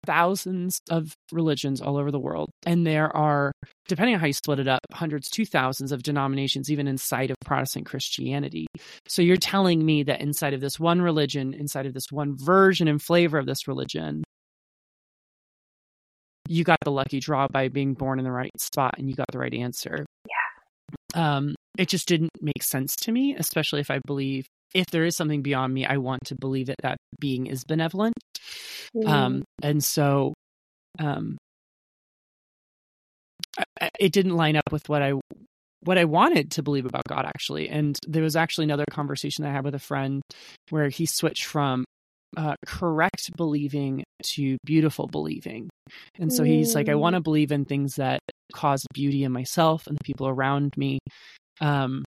[0.06, 3.52] thousands of religions all over the world and there are
[3.86, 7.36] depending on how you split it up hundreds to thousands of denominations even inside of
[7.44, 8.66] protestant christianity.
[9.06, 12.88] So you're telling me that inside of this one religion inside of this one version
[12.88, 14.24] and flavor of this religion
[16.48, 19.26] you got the lucky draw by being born in the right spot and you got
[19.30, 20.06] the right answer.
[21.14, 21.36] Yeah.
[21.36, 25.16] Um it just didn't make sense to me especially if i believe if there is
[25.16, 28.14] something beyond me i want to believe that that being is benevolent
[28.96, 29.08] Mm.
[29.08, 30.34] um and so
[30.98, 31.36] um
[33.80, 35.12] I- it didn't line up with what i
[35.82, 39.52] what i wanted to believe about god actually and there was actually another conversation i
[39.52, 40.22] had with a friend
[40.70, 41.84] where he switched from
[42.36, 45.68] uh, correct believing to beautiful believing
[46.18, 47.00] and so he's like i Mm.
[47.00, 48.20] want to believe in things that
[48.52, 50.98] cause beauty in myself and the people around me
[51.60, 52.04] um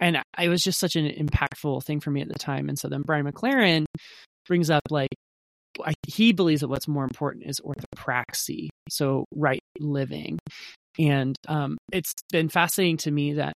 [0.00, 2.88] and it was just such an impactful thing for me at the time and so
[2.88, 3.84] then brian mclaren
[4.46, 5.10] brings up like
[5.84, 10.38] I, he believes that what's more important is orthopraxy, so right living.
[10.98, 13.52] And um, it's been fascinating to me that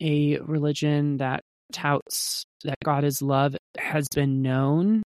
[0.00, 1.40] a religion that
[1.72, 5.02] touts that God is love has been known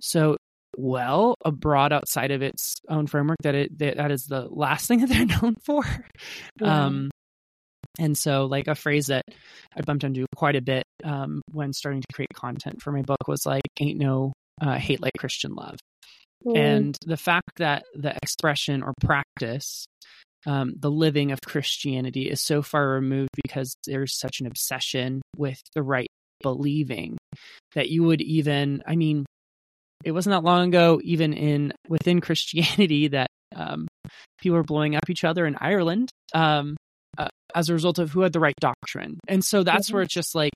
[0.00, 0.36] so
[0.76, 5.00] well abroad outside of its own framework that it that, that is the last thing
[5.06, 5.84] that they're known for.
[6.60, 6.86] Yeah.
[6.86, 7.10] Um,
[7.98, 9.24] and so, like a phrase that
[9.76, 13.28] I bumped into quite a bit um, when starting to create content for my book
[13.28, 15.78] was like, "Ain't no uh, hate like Christian love."
[16.44, 16.58] Mm.
[16.58, 19.86] And the fact that the expression or practice,
[20.46, 25.60] um, the living of Christianity, is so far removed because there's such an obsession with
[25.74, 26.08] the right
[26.42, 27.16] believing
[27.74, 29.24] that you would even, I mean,
[30.04, 33.86] it wasn't that long ago, even in within Christianity, that um,
[34.38, 36.76] people were blowing up each other in Ireland um,
[37.54, 39.18] as a result of who had the right doctrine.
[39.28, 40.52] And so that's where it's just like,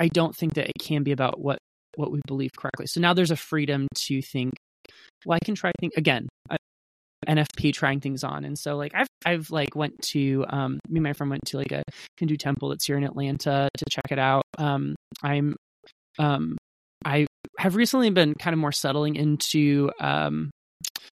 [0.00, 1.58] I don't think that it can be about what
[1.96, 2.86] what we believe correctly.
[2.86, 4.54] So now there's a freedom to think,
[5.26, 6.28] well, I can try think again.
[6.48, 6.56] I,
[7.28, 11.02] NFP trying things on, and so like I've I've like went to um me and
[11.02, 11.82] my friend went to like a
[12.18, 14.42] Hindu temple that's here in Atlanta to check it out.
[14.56, 15.54] Um, I'm
[16.18, 16.56] um
[17.04, 17.26] I
[17.58, 20.50] have recently been kind of more settling into um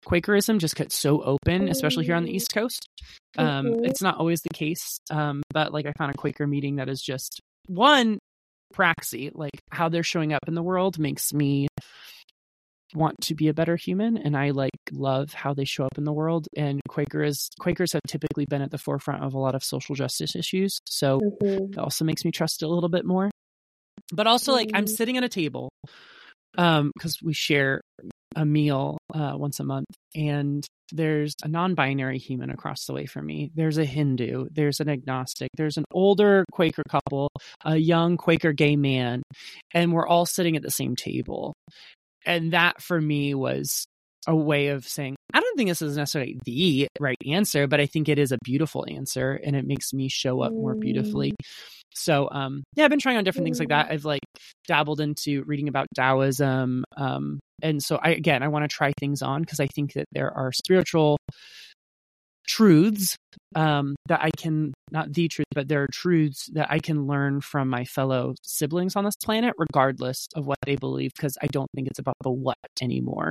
[0.04, 2.86] Quakerism just it's so open, especially here on the East Coast.
[3.38, 3.86] Um, Mhm.
[3.86, 7.00] It's not always the case, um, but like I found a Quaker meeting that is
[7.02, 8.18] just one
[8.74, 11.68] praxy, like how they're showing up in the world makes me
[12.94, 16.04] want to be a better human and I like love how they show up in
[16.04, 19.64] the world and Quakers Quakers have typically been at the forefront of a lot of
[19.64, 21.72] social justice issues so Mhm.
[21.72, 23.30] it also makes me trust it a little bit more
[24.12, 24.88] but also like I'm Mm.
[24.90, 25.70] sitting at a table
[26.58, 27.80] um cuz we share
[28.36, 33.26] a meal uh once a month and there's a non-binary human across the way from
[33.26, 37.28] me there's a hindu there's an agnostic there's an older quaker couple
[37.64, 39.22] a young quaker gay man
[39.72, 41.54] and we're all sitting at the same table
[42.26, 43.86] and that for me was
[44.26, 47.80] a way of saying i don't don't think this is necessarily the right answer, but
[47.80, 51.30] I think it is a beautiful answer and it makes me show up more beautifully.
[51.30, 51.46] Mm.
[51.94, 53.88] So, um, yeah, I've been trying on different things like that.
[53.88, 53.92] Mm.
[53.92, 54.22] I've like
[54.66, 56.84] dabbled into reading about Taoism.
[56.96, 60.06] Um, and so I, again, I want to try things on because I think that
[60.12, 61.18] there are spiritual
[62.46, 63.16] truths
[63.54, 67.40] um, that I can, not the truth, but there are truths that I can learn
[67.40, 71.68] from my fellow siblings on this planet, regardless of what they believe, because I don't
[71.74, 73.30] think it's about the what anymore.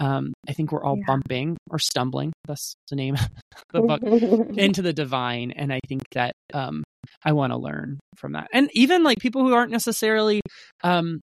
[0.00, 1.04] Um, I think we're all yeah.
[1.06, 3.28] bumping or stumbling, that's the name of
[3.72, 4.02] the book,
[4.58, 5.52] into the divine.
[5.52, 6.82] And I think that um,
[7.24, 8.48] I want to learn from that.
[8.52, 10.40] And even like people who aren't necessarily
[10.82, 11.20] um,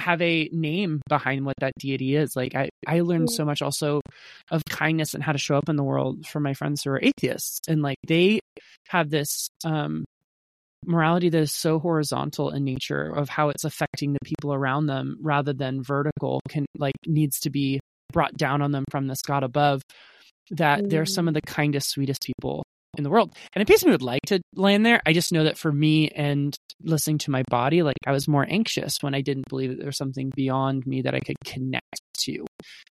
[0.00, 2.34] have a name behind what that deity is.
[2.34, 4.00] Like I, I learned so much also
[4.50, 7.00] of kindness and how to show up in the world from my friends who are
[7.02, 7.60] atheists.
[7.68, 8.40] And like they
[8.88, 10.04] have this um
[10.86, 15.18] morality that is so horizontal in nature of how it's affecting the people around them
[15.20, 17.80] rather than vertical can like needs to be
[18.12, 19.82] brought down on them from this God above
[20.52, 20.90] that mm.
[20.90, 22.64] they're some of the kindest, sweetest people
[22.96, 23.34] in the world.
[23.54, 25.00] And a piece of me would like to land there.
[25.06, 28.46] I just know that for me and listening to my body, like I was more
[28.48, 32.00] anxious when I didn't believe that there was something beyond me that I could connect
[32.20, 32.44] to,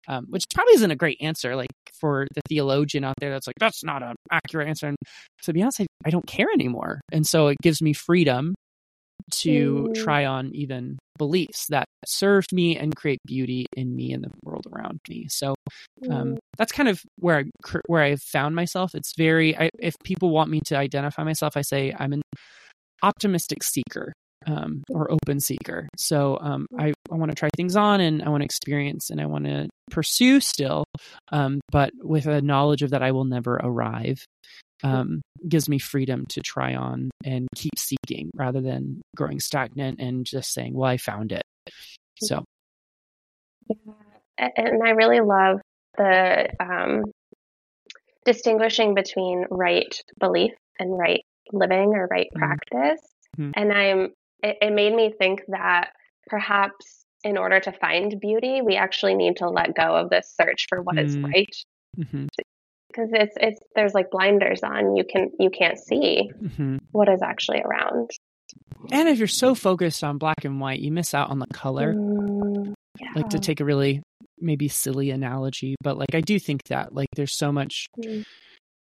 [0.08, 1.56] um, which probably isn't a great answer.
[1.56, 4.88] Like for the theologian out there, that's like, that's not an accurate answer.
[4.88, 4.96] And
[5.42, 7.00] to be honest, I, I don't care anymore.
[7.12, 8.54] And so it gives me freedom
[9.30, 10.04] to mm.
[10.04, 14.66] try on even beliefs that serve me and create beauty in me and the world
[14.72, 15.26] around me.
[15.28, 15.54] So
[16.10, 16.38] um, mm.
[16.58, 17.44] that's kind of where I
[17.86, 18.94] where I've found myself.
[18.94, 22.22] It's very I, if people want me to identify myself, I say I'm an
[23.02, 24.12] optimistic seeker
[24.46, 25.88] um, or open seeker.
[25.96, 29.20] So um, I, I want to try things on and I want to experience and
[29.20, 30.84] I want to pursue still,
[31.32, 34.24] um, but with a knowledge of that I will never arrive
[34.82, 40.24] um, gives me freedom to try on and keep seeking rather than growing stagnant and
[40.24, 41.42] just saying, well, I found it.
[42.22, 42.44] So.
[43.68, 44.48] Yeah.
[44.56, 45.60] And I really love
[45.96, 47.04] the um,
[48.24, 52.38] distinguishing between right belief and right living or right mm-hmm.
[52.38, 53.00] practice.
[53.38, 53.50] Mm-hmm.
[53.54, 54.12] And I'm,
[54.42, 55.90] it, it made me think that
[56.26, 60.66] perhaps in order to find beauty, we actually need to let go of this search
[60.68, 61.06] for what mm-hmm.
[61.06, 61.56] is right.
[61.98, 62.26] Mm-hmm
[62.96, 66.76] because it's it's there's like blinders on you can you can't see mm-hmm.
[66.92, 68.10] what is actually around
[68.92, 71.94] and if you're so focused on black and white you miss out on the color
[71.94, 73.08] mm, yeah.
[73.14, 74.02] like to take a really
[74.38, 78.24] maybe silly analogy but like i do think that like there's so much mm.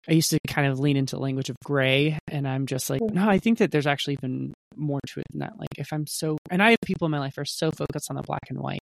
[0.08, 3.14] i used to kind of lean into language of gray and i'm just like mm.
[3.14, 6.06] no i think that there's actually even more to it than that like if i'm
[6.06, 8.44] so and i have people in my life who are so focused on the black
[8.50, 8.80] and white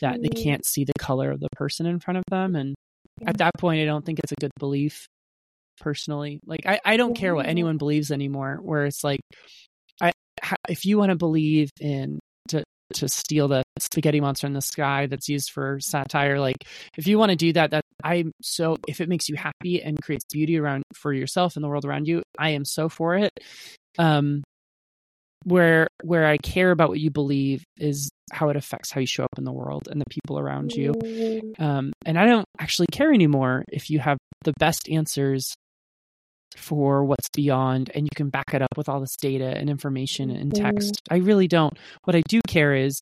[0.00, 0.42] that they mm.
[0.42, 2.74] can't see the color of the person in front of them and
[3.26, 5.06] at that point, I don't think it's a good belief
[5.80, 6.40] personally.
[6.46, 9.20] Like, I, I don't care what anyone believes anymore, where it's like,
[10.00, 10.12] I,
[10.68, 12.62] if you want to believe in to,
[12.94, 16.56] to steal the spaghetti monster in the sky that's used for satire, like
[16.96, 20.00] if you want to do that, that I'm so, if it makes you happy and
[20.00, 23.32] creates beauty around for yourself and the world around you, I am so for it.
[23.98, 24.42] Um,
[25.44, 29.24] where where I care about what you believe is how it affects how you show
[29.24, 30.92] up in the world and the people around you.
[30.92, 31.60] Mm.
[31.60, 35.54] Um, and I don't actually care anymore if you have the best answers
[36.56, 40.30] for what's beyond and you can back it up with all this data and information
[40.30, 40.64] and mm-hmm.
[40.64, 41.00] text.
[41.10, 41.76] I really don't.
[42.04, 43.00] What I do care is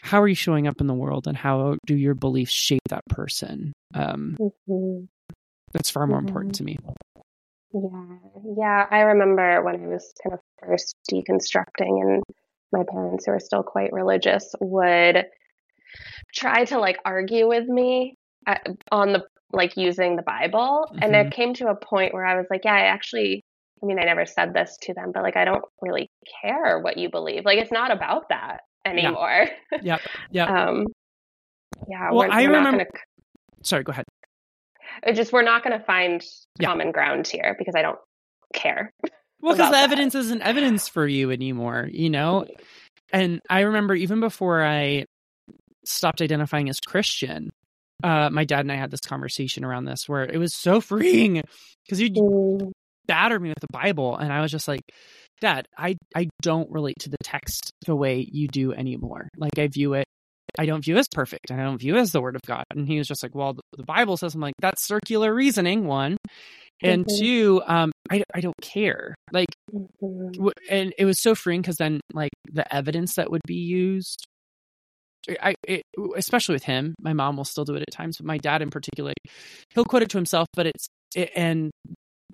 [0.00, 3.04] how are you showing up in the world and how do your beliefs shape that
[3.08, 3.72] person?
[3.94, 5.04] Um, mm-hmm.
[5.72, 6.28] That's far more mm-hmm.
[6.28, 6.78] important to me.
[7.72, 8.16] Yeah,
[8.56, 8.86] yeah.
[8.90, 12.22] I remember when I was kind of first deconstructing, and
[12.72, 15.26] my parents, who are still quite religious, would
[16.34, 20.86] try to like argue with me at, uh, on the like using the Bible.
[20.88, 20.98] Mm-hmm.
[21.02, 23.44] And it came to a point where I was like, yeah, I actually,
[23.82, 26.10] I mean, I never said this to them, but like, I don't really
[26.42, 27.44] care what you believe.
[27.44, 29.48] Like, it's not about that anymore.
[29.82, 29.98] Yeah.
[30.30, 30.44] Yeah.
[30.68, 30.86] um,
[31.88, 32.10] yeah.
[32.10, 32.84] Well, we're, I we're remember.
[32.84, 32.86] Gonna...
[33.62, 34.04] Sorry, go ahead.
[35.02, 36.22] It just we're not going to find
[36.58, 36.68] yeah.
[36.68, 37.98] common ground here because I don't
[38.52, 38.92] care.
[39.40, 39.84] Well, because the that.
[39.84, 42.46] evidence isn't evidence for you anymore, you know.
[43.12, 45.06] And I remember even before I
[45.84, 47.50] stopped identifying as Christian,
[48.04, 51.42] uh, my dad and I had this conversation around this where it was so freeing
[51.84, 52.70] because you mm.
[53.06, 54.82] battered me with the Bible, and I was just like,
[55.40, 59.28] Dad, I I don't relate to the text the way you do anymore.
[59.36, 60.06] Like I view it
[60.58, 61.50] I don't view as perfect.
[61.50, 62.64] I don't view as the word of God.
[62.70, 66.16] And he was just like, well, the Bible says, I'm like, that's circular reasoning, one.
[66.82, 67.18] And mm-hmm.
[67.18, 69.14] two, um, I, I don't care.
[69.30, 70.48] Like, mm-hmm.
[70.68, 74.26] and it was so freeing because then, like, the evidence that would be used,
[75.40, 75.82] I, it,
[76.16, 78.70] especially with him, my mom will still do it at times, but my dad in
[78.70, 79.12] particular,
[79.72, 81.70] he'll quote it to himself, but it's, it, and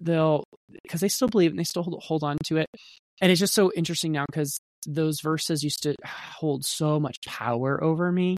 [0.00, 0.44] they'll,
[0.82, 2.66] because they still believe and they still hold, hold on to it.
[3.20, 7.82] And it's just so interesting now because those verses used to hold so much power
[7.82, 8.36] over me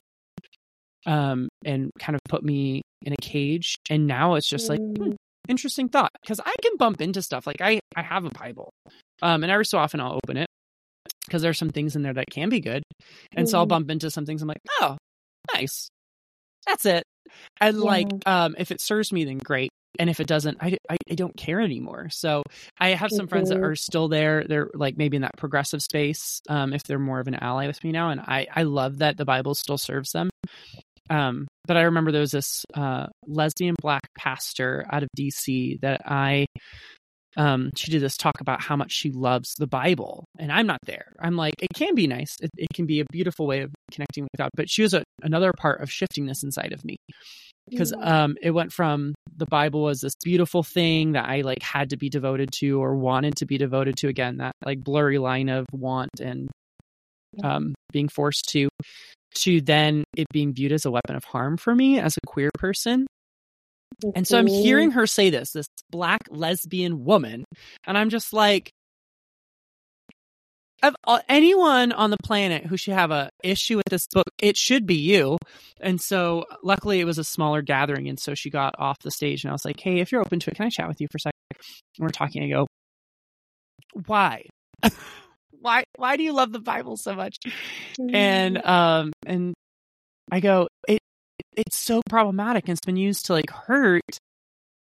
[1.05, 3.75] um, and kind of put me in a cage.
[3.89, 5.15] And now it's just like, hmm, Mm.
[5.47, 7.47] interesting thought because I can bump into stuff.
[7.47, 8.69] Like I, I have a Bible,
[9.21, 10.47] um, and every so often I'll open it
[11.25, 12.83] because there's some things in there that can be good,
[13.35, 13.69] and so I'll Mhm.
[13.69, 14.41] bump into some things.
[14.41, 14.97] I'm like, oh,
[15.55, 15.89] nice,
[16.67, 17.03] that's it.
[17.59, 19.69] And like, um, if it serves me, then great.
[19.99, 22.09] And if it doesn't, I, I, I don't care anymore.
[22.09, 22.43] So
[22.79, 23.63] I have some friends that Mhm.
[23.63, 24.43] are still there.
[24.45, 26.41] They're like maybe in that progressive space.
[26.49, 29.17] Um, if they're more of an ally with me now, and I, I love that
[29.17, 30.29] the Bible still serves them.
[31.09, 36.01] Um, but I remember there was this uh, lesbian black pastor out of DC that
[36.05, 36.45] I
[37.37, 40.79] um she did this talk about how much she loves the bible and i'm not
[40.85, 43.71] there i'm like it can be nice it, it can be a beautiful way of
[43.89, 46.97] connecting with god but she was a, another part of shifting this inside of me
[47.69, 48.23] because Yeah.
[48.23, 51.97] um it went from the bible was this beautiful thing that i like had to
[51.97, 55.65] be devoted to or wanted to be devoted to again that like blurry line of
[55.71, 56.49] want and
[57.43, 58.67] um being forced to
[59.33, 62.49] to then it being viewed as a weapon of harm for me as a queer
[62.55, 63.07] person.
[64.15, 67.45] And so I'm hearing her say this, this black lesbian woman,
[67.85, 68.71] and I'm just like,
[70.83, 70.95] of
[71.29, 74.95] anyone on the planet who should have a issue with this book, it should be
[74.95, 75.37] you.
[75.79, 79.43] And so, luckily, it was a smaller gathering, and so she got off the stage,
[79.43, 81.07] and I was like, "Hey, if you're open to it, can I chat with you
[81.11, 81.39] for a second?"
[81.97, 82.43] And we're talking.
[82.43, 82.67] I go,
[84.05, 84.45] "Why?
[85.61, 85.83] why?
[85.97, 87.37] Why do you love the Bible so much?"
[88.13, 88.67] and Mm.
[88.67, 89.53] um and
[90.31, 90.99] i go it
[91.55, 94.01] it's so problematic and it's been used to like hurt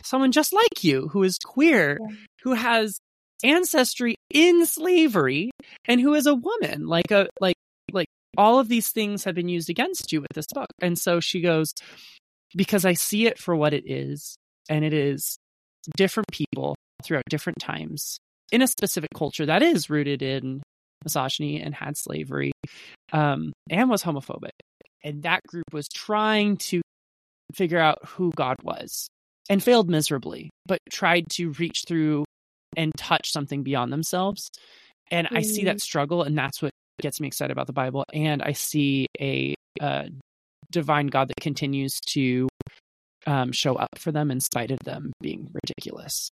[0.04, 2.16] someone just like you who is queer Yeah.
[2.44, 2.98] who has
[3.44, 5.52] ancestry in slavery
[5.86, 7.56] and who is a woman like a like
[7.92, 11.20] like all of these things have been used against you with this book and so
[11.20, 11.74] she goes
[12.56, 14.36] because i see it for what it is
[14.70, 15.38] and it is
[15.98, 18.18] different people throughout different times
[18.52, 20.62] in a specific culture that is rooted in
[21.04, 22.52] misogyny and had slavery
[23.12, 24.52] um, and was homophobic.
[25.04, 26.82] And that group was trying to
[27.54, 29.08] figure out who God was
[29.50, 32.24] and failed miserably, but tried to reach through
[32.78, 34.50] and touch something beyond themselves.
[35.12, 36.72] And I see that struggle, and that's what
[37.02, 38.04] gets me excited about the Bible.
[38.14, 40.06] And I see a uh,
[40.72, 42.48] divine God that continues to
[43.28, 46.30] um, show up for them in spite of them being ridiculous.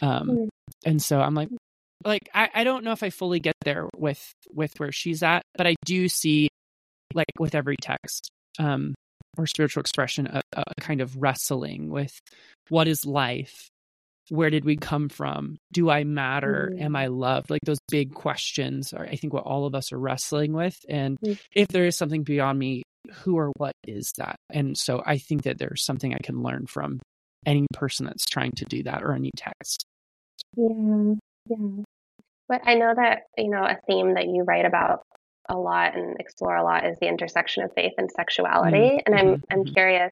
[0.00, 0.48] Um, Mm.
[0.84, 1.48] And so I'm like,
[2.04, 5.42] like I, I don't know if I fully get there with with where she's at,
[5.56, 6.48] but I do see
[7.14, 8.94] like with every text um
[9.38, 12.18] or spiritual expression a, a kind of wrestling with
[12.68, 13.68] what is life
[14.32, 16.80] where did we come from do i matter Mhm.
[16.82, 19.98] am i loved like those big questions are i think what all of us are
[19.98, 21.38] wrestling with and Mm.
[21.54, 22.82] if there is something beyond me
[23.22, 26.66] who or what is that and so i think that there's something i can learn
[26.66, 26.98] from
[27.44, 29.84] any person that's trying to do that or any text
[30.56, 31.14] Yeah,
[31.48, 31.82] yeah.
[32.48, 35.00] But I know that, you know, a theme that you write about
[35.48, 39.00] a lot and explore a lot is the intersection of faith and sexuality.
[39.06, 39.72] And I'm mhm, I'm mhm.
[39.74, 40.10] curious,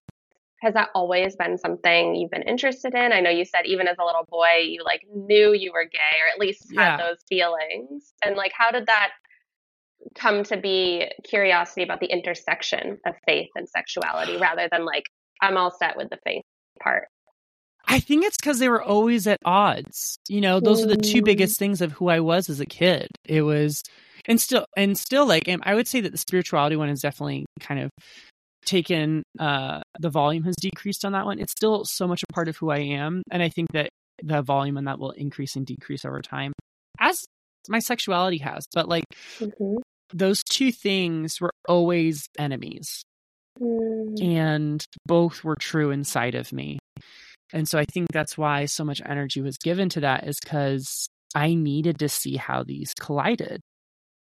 [0.60, 3.12] has that always been something you've been interested in?
[3.12, 5.98] I know you said even as a little boy you like knew you were gay
[5.98, 6.96] or at least Yeah.
[6.96, 8.12] had those feelings.
[8.24, 9.10] And like how did that
[10.14, 15.04] come to be curiosity about the intersection of faith and sexuality rather than like
[15.40, 16.44] I'm all set with the faith
[16.82, 17.08] part?
[17.86, 20.18] I think it's because they were always at odds.
[20.28, 21.24] You know, those are the two Mm.
[21.24, 23.08] biggest things of who I was as a kid.
[23.24, 23.82] It was,
[24.26, 27.46] and still, and still, like, and I would say that the spirituality one is definitely
[27.58, 27.90] kind of
[28.70, 31.38] taken, uh, the volume has decreased on that one.
[31.40, 33.22] It's still so much a part of who I am.
[33.30, 33.88] And I think that
[34.22, 36.52] the volume on that will increase and decrease over time
[36.98, 37.24] as
[37.68, 38.64] my sexuality has.
[38.72, 39.04] But like,
[39.40, 39.76] Mm-hmm.
[40.12, 43.02] those two things were always enemies
[43.60, 44.22] Mm.
[44.22, 46.78] and both were true inside of me.
[47.52, 51.08] And so I think that's why so much energy was given to that is because
[51.34, 53.60] I needed to see how these collided.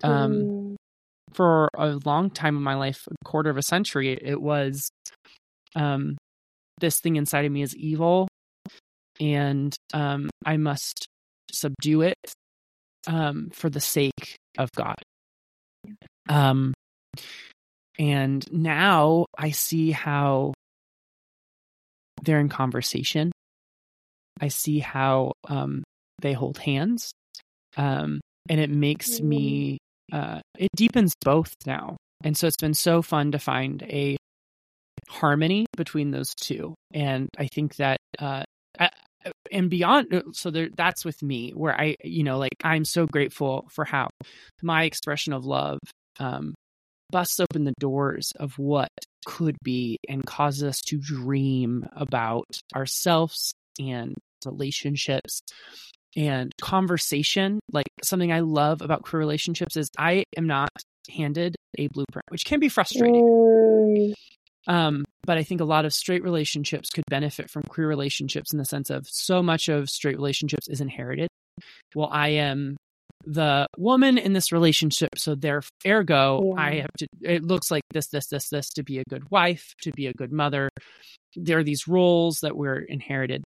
[0.03, 0.76] Um, Mm.
[1.33, 4.91] For a long time in my life, a quarter of a century, it was
[5.74, 6.16] um,
[6.81, 8.29] this thing inside of me is evil,
[9.20, 11.07] and um, I must
[11.53, 12.18] subdue it
[13.07, 14.97] um, for the sake of God.
[16.29, 16.74] Um,
[17.99, 20.55] and now I see how
[22.22, 23.33] they're in conversation.
[24.41, 25.83] I see how um,
[26.20, 27.11] they hold hands,
[27.76, 29.79] um, and it makes me.
[30.13, 34.17] Uh, it deepens both now, and so it's been so fun to find a
[35.09, 36.75] harmony between those two.
[36.93, 38.45] And I think that, uh,
[38.79, 38.91] I,
[39.51, 43.69] and beyond, so there, that's with me where I, you know, like I'm so grateful
[43.71, 44.09] for how
[44.63, 45.79] my expression of love
[46.19, 46.55] um,
[47.11, 48.91] busts open the doors of what
[49.27, 55.41] could be and causes us to dream about ourselves and relationships
[56.17, 57.61] and conversation.
[57.73, 60.71] Like something I love about queer relationships is I am not
[61.11, 63.25] handed a blueprint, which can be frustrating.
[63.25, 64.13] Mm.
[64.67, 68.59] Um, but I think a lot of straight relationships could benefit from queer relationships in
[68.59, 71.29] the sense of so much of straight relationships is inherited.
[71.95, 72.77] Well, I am
[73.25, 76.61] the woman in this relationship, so there, ergo, yeah.
[76.61, 77.07] I have to.
[77.23, 80.13] It looks like this, this, this, this to be a good wife, to be a
[80.13, 80.69] good mother.
[81.35, 83.43] There are these roles that we're inherited,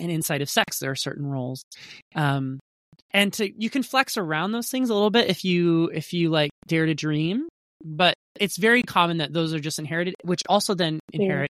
[0.00, 1.62] and inside of sex, there are certain roles.
[2.14, 2.58] Um,
[3.12, 6.30] and to you can flex around those things a little bit if you if you
[6.30, 7.46] like dare to dream
[7.84, 11.50] but it's very common that those are just inherited, which also then inherit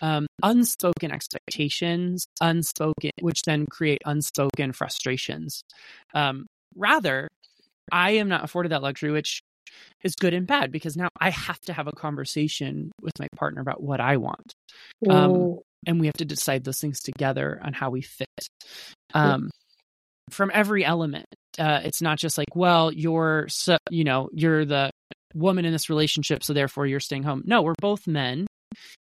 [0.00, 5.62] um, unspoken expectations, unspoken, which then create unspoken frustrations.
[6.14, 7.28] Um, rather,
[7.90, 9.40] I am not afforded that luxury, which
[10.02, 13.60] is good and bad because now I have to have a conversation with my partner
[13.60, 14.54] about what I want.
[15.08, 18.28] Um, and we have to decide those things together on how we fit.
[19.14, 19.50] Um,
[20.30, 21.26] from every element.
[21.58, 24.90] Uh, it's not just like, well, you're, so, you know, you're the
[25.34, 28.46] woman in this relationship so therefore you're staying home no we're both men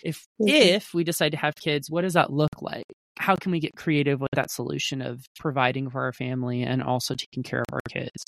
[0.04, 0.50] if mm-hmm.
[0.50, 2.86] if we decide to have kids what does that look like
[3.18, 7.16] how can we get creative with that solution of providing for our family and also
[7.16, 8.24] taking care of our kids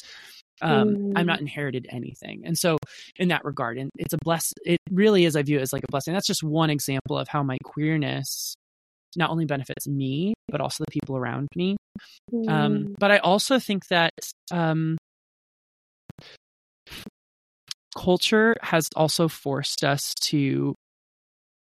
[0.62, 1.14] um, mm.
[1.16, 2.78] i'm not inherited anything and so
[3.18, 5.84] in that regard and it's a bless it really is i view it as like
[5.84, 8.56] a blessing that's just one example of how my queerness
[9.16, 11.76] not only benefits me but also the people around me
[12.34, 12.50] um, mm.
[12.50, 14.12] um, but i also think that
[14.52, 14.98] um,
[17.98, 20.76] culture has also forced us to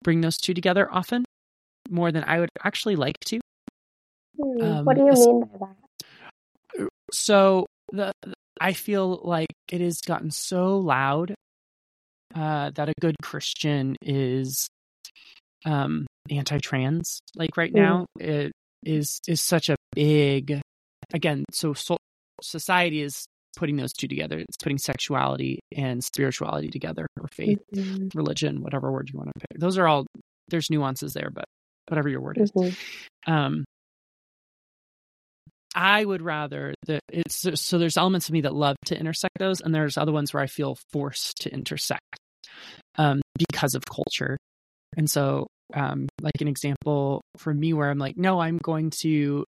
[0.03, 1.25] bring those two together often
[1.89, 3.41] more than I would actually like to.
[4.63, 6.89] Um, what do you mean by that?
[7.13, 8.13] So the
[8.61, 11.35] I feel like it has gotten so loud
[12.35, 14.69] uh, that a good Christian is
[15.65, 17.21] um, anti-trans.
[17.35, 17.81] Like right mm.
[17.81, 18.53] now, it
[18.85, 20.61] is is such a big
[21.13, 21.45] again.
[21.53, 21.97] So, so
[22.43, 23.25] society is
[23.57, 24.39] putting those two together.
[24.39, 28.09] It's putting sexuality and spirituality together, or faith, mm-hmm.
[28.15, 29.59] religion, whatever word you want to pick.
[29.59, 30.07] Those are all
[30.49, 31.45] there's nuances there, but
[31.89, 32.53] whatever your word is.
[32.53, 33.33] Mm-hmm.
[33.33, 33.65] Um,
[35.75, 39.61] I would rather that it's so there's elements of me that love to intersect those,
[39.61, 42.19] and there's other ones where I feel forced to intersect
[42.97, 44.37] um, because of culture.
[44.97, 49.45] And so, um, like an example for me, where I'm like, no, I'm going to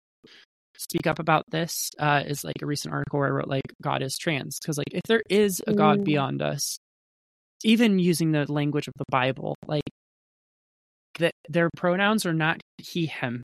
[0.76, 4.02] speak up about this uh, is like a recent article where I wrote like God
[4.02, 6.04] is trans because like if there is a God mm.
[6.04, 6.78] beyond us,
[7.64, 9.82] even using the language of the Bible, like
[11.18, 13.42] that their pronouns are not he him.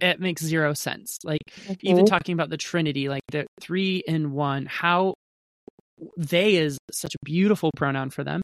[0.00, 1.18] It makes zero sense.
[1.24, 1.74] Like mm-hmm.
[1.82, 5.14] even talking about the Trinity, like the three in one, how
[6.16, 8.42] they is such a beautiful pronoun for them.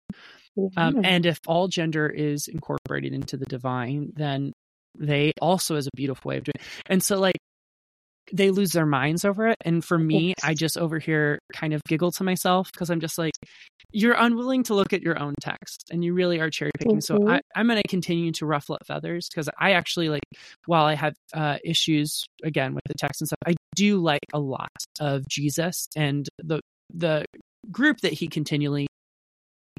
[0.59, 0.79] Mm-hmm.
[0.79, 4.53] Um, and if all gender is incorporated into the divine, then
[4.99, 6.63] they also is a beautiful way of doing it.
[6.87, 7.37] And so like
[8.33, 9.57] they lose their minds over it.
[9.65, 13.19] And for me, I just over here kind of giggle to myself because I'm just
[13.19, 13.33] like,
[13.93, 16.99] you're unwilling to look at your own text and you really are cherry picking.
[16.99, 17.27] Mm-hmm.
[17.27, 20.23] So I, am going to continue to ruffle up feathers because I actually like,
[20.67, 24.41] while I have uh, issues again with the text and stuff, I do like a
[24.41, 24.71] lot
[25.01, 26.61] of Jesus and the,
[26.93, 27.25] the
[27.71, 28.87] group that he continually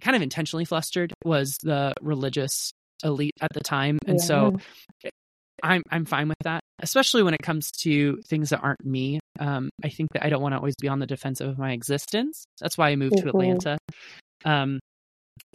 [0.02, 2.74] kind of intentionally flustered was the religious
[3.04, 4.00] elite at the time.
[4.06, 4.26] And yeah.
[4.26, 4.58] so
[5.64, 9.20] I'm I'm fine with that, especially when it comes to things that aren't me.
[9.40, 11.72] Um, I think that I don't want to always be on the defensive of my
[11.72, 12.46] existence.
[12.60, 13.24] That's why I moved mm-hmm.
[13.24, 13.78] to Atlanta.
[14.46, 14.80] Um,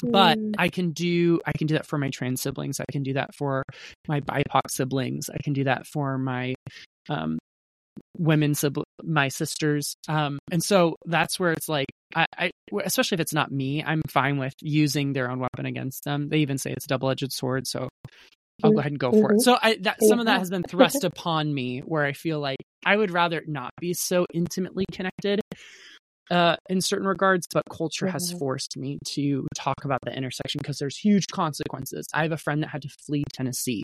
[0.03, 0.55] but mm.
[0.59, 2.81] I can do I can do that for my trans siblings.
[2.81, 3.63] I can do that for
[4.09, 5.31] my BIPOC siblings.
[5.31, 6.55] I can do that for my
[7.09, 7.39] um,
[8.19, 9.95] women sibling, my sisters.
[10.09, 12.51] Um, and so that's where it's like I, I,
[12.85, 16.29] especially if it's not me, I'm fine with using their own weapon against them.
[16.29, 17.67] They even say it's a double edged sword.
[17.67, 17.89] So
[18.63, 19.21] I'll go ahead and go mm-hmm.
[19.21, 19.35] for it.
[19.35, 19.41] Mm-hmm.
[19.41, 22.59] So I, that some of that has been thrust upon me where I feel like
[22.85, 25.41] I would rather not be so intimately connected
[26.31, 28.39] uh, in certain regards, but culture has mm-hmm.
[28.39, 32.07] forced me to talk about the intersection because there's huge consequences.
[32.13, 33.83] I have a friend that had to flee Tennessee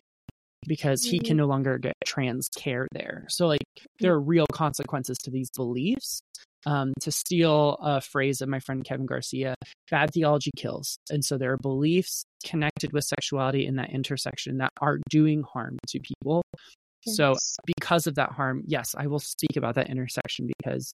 [0.67, 3.25] because he can no longer get trans care there.
[3.29, 3.61] So like
[4.01, 6.21] there are real consequences to these beliefs
[6.67, 9.55] um, to steal a phrase of my friend Kevin Garcia,
[9.91, 10.99] bad theology kills.
[11.11, 15.79] And so there are beliefs connected with sexuality in that intersection that are doing harm
[15.89, 16.43] to people.
[17.05, 17.17] Yes.
[17.17, 17.35] So,
[17.67, 20.93] because of that harm, yes, I will speak about that intersection because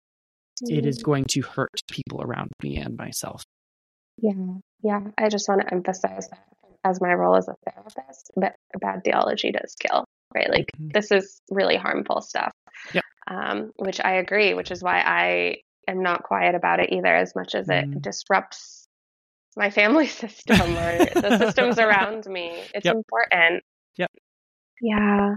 [0.65, 0.79] mm.
[0.79, 1.03] it is mm.
[1.03, 3.43] going to hurt people around me and myself.
[4.19, 4.33] Yeah.
[4.83, 5.01] Yeah.
[5.19, 6.45] I just want to emphasize that
[6.91, 10.51] as my role as a therapist, but bad theology does kill, right?
[10.51, 10.91] Like, mm-hmm.
[10.93, 12.53] this is really harmful stuff.
[12.93, 15.57] Yeah um, which I agree, which is why I
[15.89, 18.03] am not quiet about it either, as much as it mm.
[18.03, 18.87] disrupts
[19.57, 22.57] my family system or the systems around me.
[22.75, 22.97] It's yep.
[22.97, 23.63] important.
[23.97, 24.11] Yep.
[24.81, 25.35] Yeah.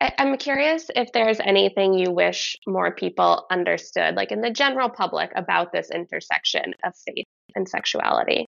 [0.00, 4.90] I, I'm curious if there's anything you wish more people understood, like in the general
[4.90, 7.24] public, about this intersection of faith
[7.54, 8.46] and sexuality.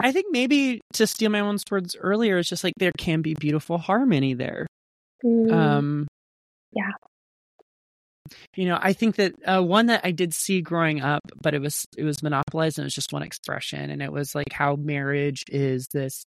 [0.00, 3.34] I think maybe to steal my own words earlier, it's just like there can be
[3.34, 4.66] beautiful harmony there.
[5.24, 6.08] Mm, Um,
[6.72, 6.92] Yeah.
[8.54, 11.60] You know, I think that uh, one that I did see growing up, but it
[11.60, 14.76] was it was monopolized and it was just one expression, and it was like how
[14.76, 16.24] marriage is this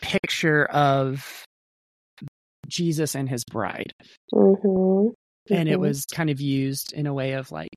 [0.00, 1.44] picture of
[2.68, 3.92] Jesus and his bride,
[4.32, 5.12] mhm,
[5.50, 5.80] and it mhm.
[5.80, 7.68] was kind of used in a way of like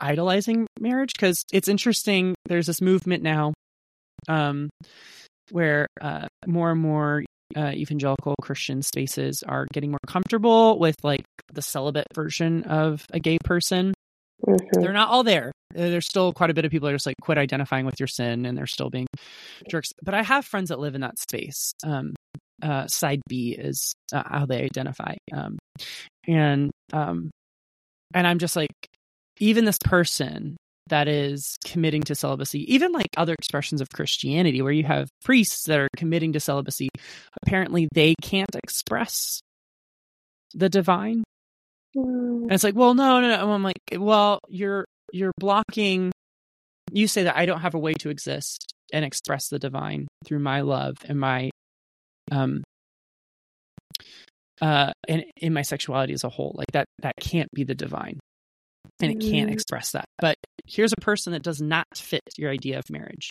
[0.00, 2.34] idolizing marriage because it's interesting.
[2.46, 3.54] There's this movement now,
[4.28, 4.68] um,
[5.50, 7.24] where uh, more and more
[7.56, 13.20] uh, evangelical Christian spaces are getting more comfortable with like the celibate version of a
[13.20, 13.94] gay person.
[14.46, 14.58] Mhm.
[14.72, 15.52] They're not all there.
[15.70, 18.06] There's still quite a bit of people that are just like quit identifying with your
[18.06, 19.06] sin, and they're still being
[19.70, 19.90] jerks.
[20.02, 21.72] But I have friends that live in that space.
[21.84, 22.14] Um,
[22.62, 25.58] uh, side B is uh, how they identify, um,
[26.26, 27.30] and um,
[28.14, 28.70] and I'm just like,
[29.38, 30.56] even this person
[30.88, 35.64] that is committing to celibacy, even like other expressions of Christianity, where you have priests
[35.64, 36.88] that are committing to celibacy,
[37.42, 39.40] apparently they can't express
[40.54, 41.24] the divine.
[41.96, 43.42] Mm, And it's like, well, no, no, no.
[43.42, 46.12] And I'm like, well, you're you're blocking.
[46.92, 50.38] You say that I don't have a way to exist and express the divine through
[50.38, 51.50] my love and my
[52.30, 52.62] um
[54.60, 56.54] uh and in my sexuality as a whole.
[56.56, 58.18] Like that that can't be the divine.
[59.00, 59.52] And it can't Mm.
[59.52, 60.06] express that.
[60.18, 60.36] But
[60.66, 63.30] here's a person that does not fit your idea of marriage.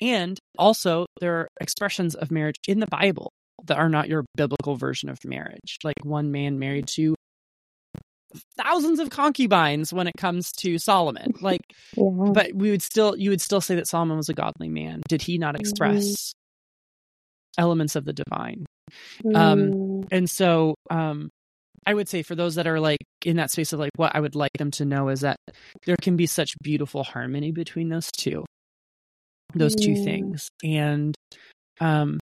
[0.00, 3.30] And also there are expressions of marriage in the Bible
[3.66, 5.78] that are not your biblical version of marriage.
[5.84, 7.14] Like one man married to
[8.56, 11.32] thousands of concubines when it comes to Solomon.
[11.42, 11.60] Like,
[11.96, 12.30] yeah.
[12.32, 15.02] but we would still, you would still say that Solomon was a godly man.
[15.08, 16.32] Did he not express
[17.58, 18.64] elements of the divine?
[19.34, 21.28] um, Mm, And so, um,
[21.86, 24.20] I would say for those that are like in that space of like what I
[24.20, 25.36] would like them to know is that
[25.86, 28.44] there can be such beautiful harmony between those two,
[29.54, 30.04] those two Mm.
[30.04, 31.14] things, and
[31.80, 32.20] um,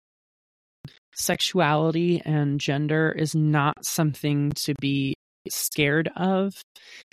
[1.16, 5.14] sexuality and gender is not something to be
[5.49, 6.53] scared of.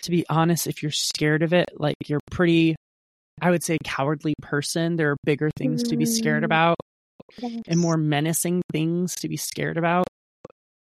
[0.02, 2.74] To be honest, if you're scared of it, like you're pretty,
[3.40, 4.96] I would say, cowardly person.
[4.96, 6.46] There are bigger things to be scared Mm.
[6.46, 6.76] about
[7.38, 7.62] yes.
[7.68, 10.06] and more menacing things to be scared about.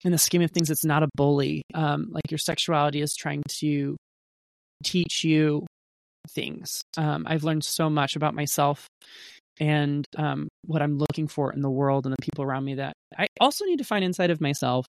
[0.04, 1.62] In the scheme of things, it's not a bully.
[1.74, 3.96] Um, like your sexuality is trying to
[4.84, 5.66] teach you
[6.30, 6.82] things.
[6.96, 8.86] Um, I've learned so much about myself
[9.58, 12.92] and um, what I'm looking for in the world and the people around me that
[13.16, 14.86] I also need to find inside of myself.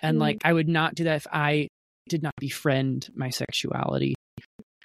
[0.00, 0.20] And Mm.
[0.20, 1.68] like, I would not do that if I
[2.08, 4.14] did not befriend my sexuality.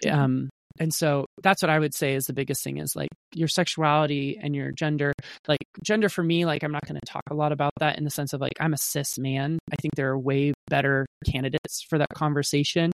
[0.08, 0.50] Um,
[0.80, 4.40] and so that's what I would say is the biggest thing is like your sexuality
[4.42, 5.14] and your gender.
[5.48, 8.04] Like gender for me, like I'm not going to talk a lot about that in
[8.04, 9.60] the sense of like I'm a cis man.
[9.72, 12.92] I think there are way better candidates for that conversation.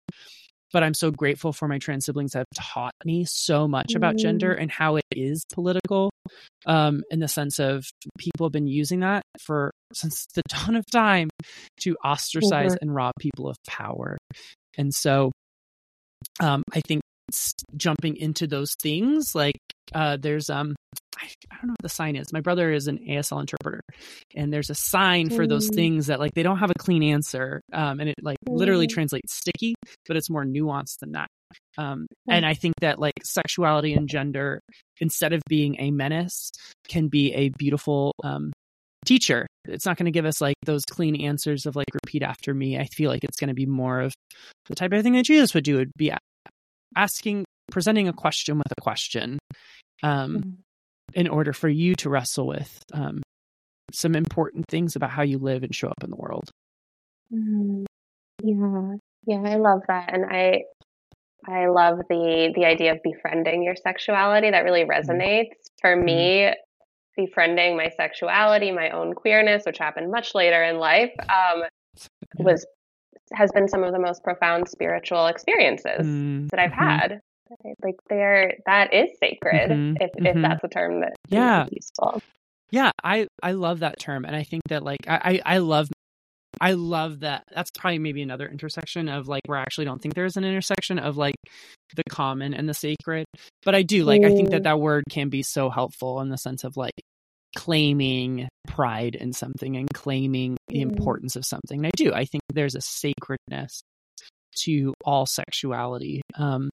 [0.72, 4.16] But I'm so grateful for my trans siblings that have taught me so much about
[4.16, 6.10] gender and how it is political.
[6.64, 7.84] Um, in the sense of
[8.16, 11.28] people have been using that for since the dawn of time
[11.80, 12.78] to ostracize Mhm.
[12.80, 14.16] and rob people of power.
[14.78, 15.30] And so
[16.40, 17.02] um, I think
[17.76, 19.58] jumping into those things like
[19.94, 20.74] uh, there's um
[21.18, 22.32] I, I don't know what the sign is.
[22.32, 23.80] My brother is an asl interpreter
[24.34, 25.74] and there's a sign for those Mm.
[25.74, 28.90] things that like they don't have a clean answer um, and it like literally Mm.
[28.90, 29.74] translates sticky
[30.06, 31.28] but it's more nuanced than that.
[31.78, 34.60] Um, and i think that like sexuality and gender
[35.00, 36.50] instead of being a menace
[36.88, 38.52] can be a beautiful um,
[39.04, 39.46] teacher.
[39.66, 42.78] It's not going to give us like those clean answers of like repeat after me.
[42.78, 44.12] I feel like it's going to be more of
[44.66, 46.12] the type of thing that jesus would do would be
[46.97, 49.38] asking presenting a question with a question
[50.03, 50.57] um, Mhm.
[51.14, 53.22] in order for you to wrestle with um,
[53.93, 56.51] some important things about how you live and show up in the world
[57.32, 57.84] Mm,
[58.43, 60.64] Yeah, yeah, I love that, and I
[61.49, 64.51] I love the the idea of befriending your sexuality.
[64.51, 66.53] That really resonates for me.
[67.16, 71.64] Befriending my sexuality, my own queerness, which happened much later in life, um,
[72.38, 72.66] was
[73.34, 76.76] has been some of the most profound spiritual experiences Mm, that I've mhm.
[76.78, 77.20] had.
[77.82, 80.42] Like they're that is sacred, Mhm, if if mhm.
[80.42, 81.64] that's a term that Yeah.
[81.64, 82.20] is useful.
[82.70, 85.88] Yeah, I I love that term, and I think that like I I I love
[86.60, 87.44] I love that.
[87.54, 90.98] That's probably maybe another intersection of like where I actually don't think there's an intersection
[90.98, 91.34] of like
[91.94, 93.26] the common and the sacred,
[93.64, 94.64] but I do like I think that Mm.
[94.64, 96.92] that word can be so helpful in the sense of like
[97.57, 100.92] claiming pride in something and claiming the Mm.
[100.92, 101.78] importance of something.
[101.80, 102.12] And I do.
[102.12, 103.82] I think there's a sacredness
[104.64, 106.20] to all sexuality.
[106.36, 106.70] Um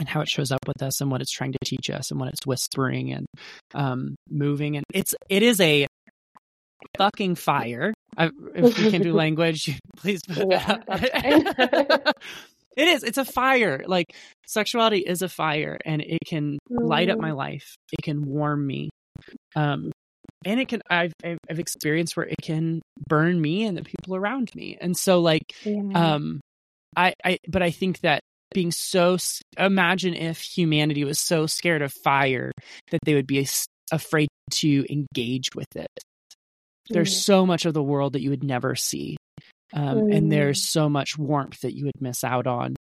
[0.00, 2.18] and how it shows up with us and what it's trying to teach us and
[2.18, 3.26] what it's whispering and
[3.74, 5.86] um, moving and it's it is a
[6.96, 10.78] fucking fire I, if we can do language please Yeah,
[12.76, 13.02] it is.
[13.02, 13.82] It's a fire.
[13.86, 14.06] Like
[14.46, 17.74] sexuality is a fire and it can light up my life.
[17.92, 18.90] It can warm me.
[19.58, 19.90] Um
[20.44, 24.50] and it can I've I've experienced where it can burn me and the people around
[24.54, 24.78] me.
[24.80, 25.80] And so like Yeah.
[25.94, 26.40] um
[26.96, 28.20] I I but I think that
[28.54, 29.18] being so
[29.58, 32.52] imagine if humanity was so scared of fire
[32.90, 33.46] that they would be
[33.92, 35.88] afraid to engage with it.
[36.90, 37.24] There's Mm.
[37.24, 39.16] so much of the world that you would never see.
[39.74, 40.16] Um, Mm.
[40.16, 42.74] and there's so much warmth that you would miss out on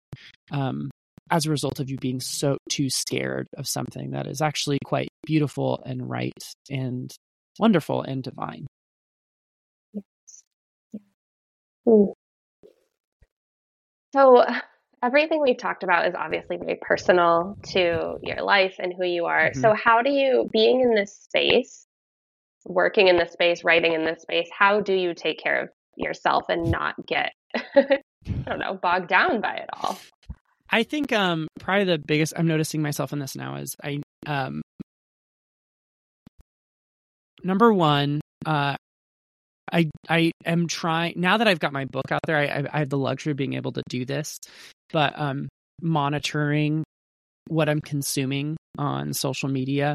[0.52, 0.90] um,
[1.30, 5.08] as a result of you being so too scared of something that is actually quite
[5.26, 6.32] beautiful and right
[6.70, 7.12] and
[7.58, 8.66] wonderful and divine.
[11.86, 12.12] Mm.
[14.14, 14.44] So,
[15.02, 19.50] everything we've talked about is obviously very personal to your life and who you are.
[19.50, 19.60] Mhm.
[19.60, 21.86] So, how do you, being in this space,
[22.64, 26.44] working in this space, writing in this space, how do you take care of yourself
[26.48, 28.00] and not get, I
[28.46, 29.98] don't know, bogged down by it all?
[30.70, 34.62] I think um, probably the biggest I'm noticing myself in this now is I um,
[37.47, 38.76] number one, uh,
[39.72, 42.36] I I am trying now that I've got my book out there.
[42.36, 44.38] I I, have the luxury of being able to do this,
[44.92, 45.49] but um,
[45.80, 46.84] monitoring
[47.49, 49.94] what I'm consuming on social media.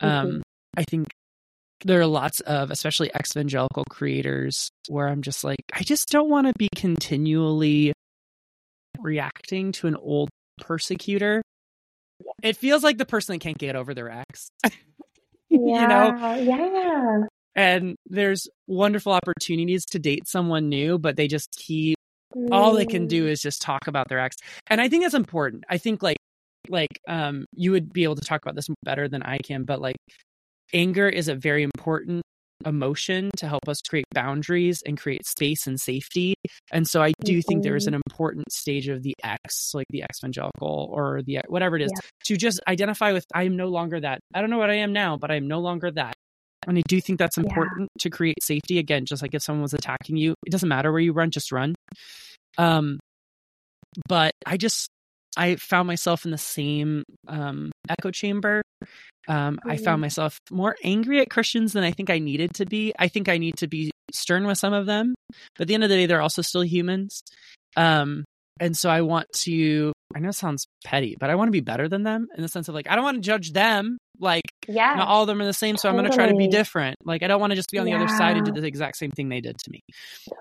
[0.00, 0.42] Um,
[0.76, 1.08] I think
[1.84, 6.46] there are lots of, especially evangelical creators, where I'm just like, I just don't want
[6.46, 7.92] to be continually
[9.00, 11.42] reacting to an old persecutor.
[12.42, 14.48] It feels like the person that can't get over their ex.
[15.52, 17.26] you know, yeah.
[17.54, 21.96] and there's wonderful opportunities to date someone new, but they just keep
[22.50, 23.08] all they can Mm.
[23.08, 24.36] do is just talk about their ex.
[24.68, 25.64] And I think that's important.
[25.68, 26.16] I think like
[26.68, 29.80] like um you would be able to talk about this better than I can, but
[29.80, 29.96] like
[30.72, 32.22] anger is a very important
[32.66, 36.34] emotion to help us create boundaries and create space and safety.
[36.70, 40.04] And so I do think there is an important stage of the X, like the
[40.10, 42.08] evangelical or the whatever it is, Yeah.
[42.24, 44.20] to just identify with I am no longer that.
[44.34, 46.14] I don't know what I am now, but I am no longer that.
[46.66, 47.44] And I do think that's Yeah.
[47.44, 48.78] important to create safety.
[48.78, 51.50] Again, just like if someone was attacking you, it doesn't matter where you run, just
[51.52, 51.74] run.
[52.58, 52.98] Um,
[54.08, 54.88] but I just
[55.36, 58.62] I found myself in the same um, echo chamber.
[59.28, 60.02] Um, I found Mhm.
[60.02, 62.92] myself more angry at Christians than I think I needed to be.
[62.98, 65.14] I think I need to be stern with some of them,
[65.56, 67.22] but at the end of the day, they're also still humans.
[67.76, 68.24] Um,
[68.60, 69.92] and so I want to.
[70.14, 72.48] I know it sounds petty, but I want to be better than them in the
[72.48, 73.96] sense of like I don't want to judge them.
[74.18, 74.92] Like Yeah.
[74.94, 76.96] not all of them are the same, so I'm going to try to be different.
[77.04, 78.98] Like I don't want to just be on the other side and do the exact
[78.98, 79.80] same thing they did to me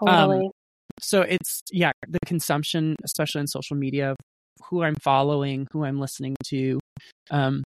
[0.05, 0.49] totally.
[0.99, 4.15] so it's yeah the consumption especially in social media
[4.69, 6.79] who i'm following who i'm listening to
[7.29, 7.63] um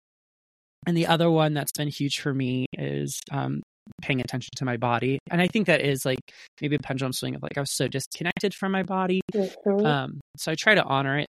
[0.87, 3.61] and the other one that's been huge for me is um
[4.01, 6.19] paying attention to my body and i think that is like
[6.61, 9.85] maybe a pendulum swing of like i was so disconnected from my body Mhm.
[9.85, 11.27] um so i try to honor it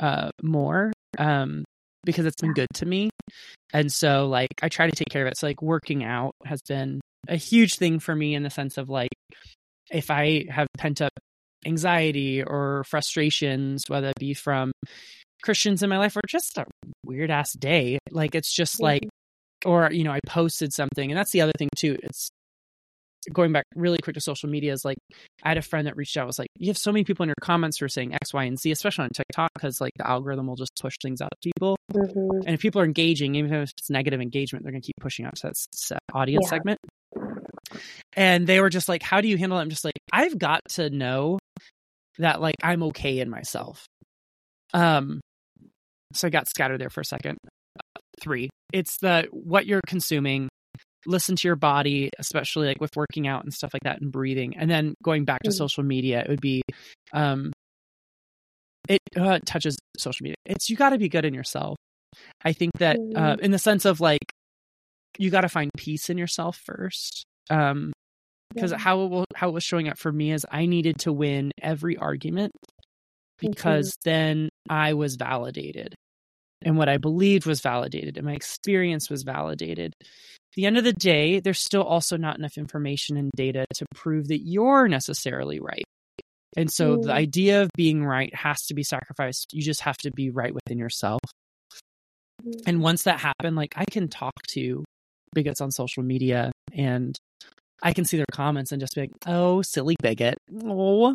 [0.00, 1.64] uh more um
[2.04, 3.10] because it's been good to me
[3.72, 6.60] and so like i try to take care of it so like working out has
[6.68, 9.10] been a huge thing for me in the sense of like
[9.90, 11.12] if i have pent up
[11.66, 14.72] anxiety or frustrations whether it be from
[15.42, 16.64] christians in my life or just a
[17.04, 19.02] weird ass day like it's just like
[19.64, 22.28] or you know i posted something and that's the other thing too it's
[23.32, 24.96] going back really quick to social media is like
[25.42, 27.28] i had a friend that reached out was like you have so many people in
[27.28, 30.08] your comments who are saying x y and z especially on tiktok because like the
[30.08, 32.44] algorithm will just push things out to people Mhm.
[32.46, 35.24] and if people are engaging even if it's negative engagement they're going to keep pushing
[35.26, 35.52] out to
[35.90, 36.50] that audience Yeah.
[36.50, 36.78] segment
[38.14, 40.60] and they were just like how do you handle it i'm just like i've got
[40.68, 41.38] to know
[42.18, 43.84] that like i'm okay in myself.
[44.74, 45.20] Um
[46.14, 47.38] so i got scattered there for a second.
[48.20, 50.48] Three it's the what you're consuming
[51.06, 54.56] listen to your body especially like with working out and stuff like that and breathing.
[54.56, 55.54] And then going back to Mhm.
[55.54, 56.62] social media it would be
[57.12, 57.52] um
[58.88, 60.36] it uh, touches social media.
[60.46, 61.76] It's you got to be good in yourself.
[62.42, 63.40] I think that uh, Mhm.
[63.40, 64.24] in the sense of like
[65.18, 67.92] you got to find peace in yourself first um
[68.54, 68.78] because Yeah.
[68.78, 71.52] how it will, how it was showing up for me is I needed to win
[71.60, 72.52] every argument
[73.38, 75.94] because then I was validated
[76.62, 79.92] and what I believed was validated and my experience was validated.
[80.00, 80.06] At
[80.56, 84.28] the end of the day, there's still also not enough information and data to prove
[84.28, 85.84] that you're necessarily right.
[86.56, 87.12] And so the Mm.
[87.12, 89.52] idea of being right has to be sacrificed.
[89.52, 91.20] You just have to be right within yourself.
[92.44, 92.62] Mhm.
[92.66, 94.84] And once that happened, like I can talk to
[95.38, 97.16] bigots on social media and
[97.82, 101.14] I can see their comments and just be like, "Oh, silly bigot." Oh,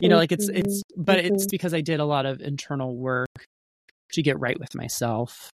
[0.00, 1.04] you know, like it's it's Mhm.
[1.04, 1.50] but it's Mhm.
[1.50, 3.28] because I did a lot of internal work
[4.12, 5.50] to get right with myself.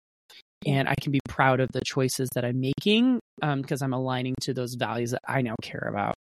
[0.67, 4.35] And I can be proud of the choices that I'm making um, because I'm aligning
[4.43, 6.15] to those values that I now care about.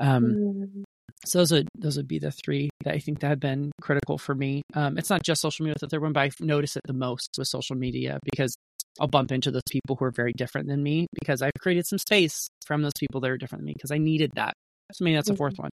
[0.00, 0.84] Um, Mhm.
[1.24, 4.18] so those would those would be the three that I think that have been critical
[4.18, 4.62] for me.
[4.74, 7.30] Um, it's not just social media the third one, but I notice it the most
[7.38, 8.54] with social media because
[9.00, 11.98] I'll bump into those people who are very different than me because I've created some
[11.98, 14.54] space from those people that are different than me because I needed that.
[14.92, 15.70] So maybe that's a fourth one.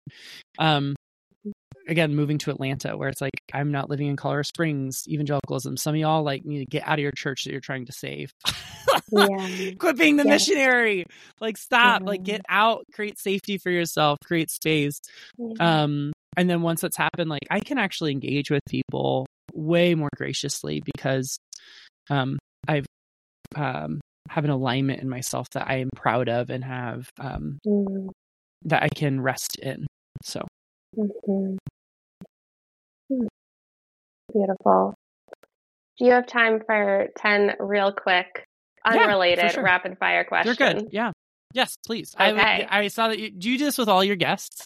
[0.59, 0.95] Um,
[1.87, 5.77] again, moving to Atlanta, where it's like I'm not living in Colorado Springs, evangelicalism.
[5.77, 7.93] Some of y'all like need to get out of your church that you're trying to
[7.93, 8.31] save.
[9.11, 9.71] yeah.
[9.79, 10.31] Quit being the yeah.
[10.31, 11.05] missionary.
[11.41, 12.03] Like stop.
[12.05, 12.85] Like get out.
[12.93, 14.19] Create safety for yourself.
[14.25, 15.01] Create space.
[15.37, 15.83] Yeah.
[15.83, 20.09] Um, and then once that's happened, like I can actually engage with people way more
[20.17, 21.37] graciously because
[22.11, 22.87] um, I've
[23.55, 28.09] um, have an alignment in myself that I am proud of and have um, mm.
[28.65, 29.87] that I can rest in.
[30.23, 30.47] So.
[30.97, 31.57] Mm-hmm.
[33.09, 33.27] Hmm.
[34.33, 34.95] Beautiful.
[35.99, 38.45] Do you have time for 10 real quick,
[38.87, 39.63] unrelated, yeah, sure.
[39.63, 40.59] rapid fire questions?
[40.59, 40.89] You're good.
[40.93, 41.13] Yeah.
[41.53, 42.15] Yes, please.
[42.19, 42.67] Okay.
[42.69, 44.65] I, I saw that you do you do this with all your guests.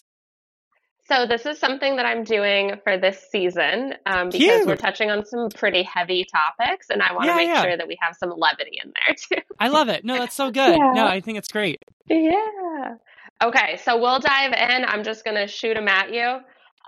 [1.07, 4.67] So this is something that I'm doing for this season um, because Cute.
[4.67, 7.61] we're touching on some pretty heavy topics, and I want to yeah, make yeah.
[7.63, 9.41] sure that we have some levity in there too.
[9.57, 10.03] I love it.
[10.03, 10.77] No, that's so good.
[10.77, 10.91] Yeah.
[10.93, 11.77] No, I think it's great.
[12.09, 12.95] Yeah.
[13.41, 14.83] Okay, so we'll dive in.
[14.85, 16.39] I'm just going to shoot them at you.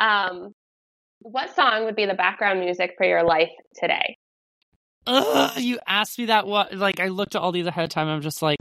[0.06, 0.54] Um,
[1.20, 4.18] what song would be the background music for your life today?
[5.08, 6.46] Ugh, you asked me that.
[6.46, 6.74] What?
[6.74, 8.08] Like, I looked at all these ahead of time.
[8.08, 8.58] I'm just like,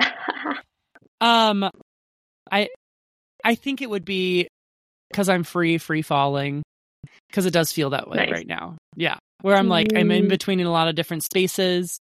[1.20, 1.70] um,
[2.50, 2.68] I,
[3.48, 4.46] I think it would be
[5.10, 6.62] because I'm free, free falling,
[7.30, 8.30] because it does feel that way nice.
[8.30, 8.76] right now.
[8.94, 9.98] Yeah, where I'm like, mm.
[9.98, 10.28] I'm in mm.
[10.28, 11.98] between in a lot of different spaces,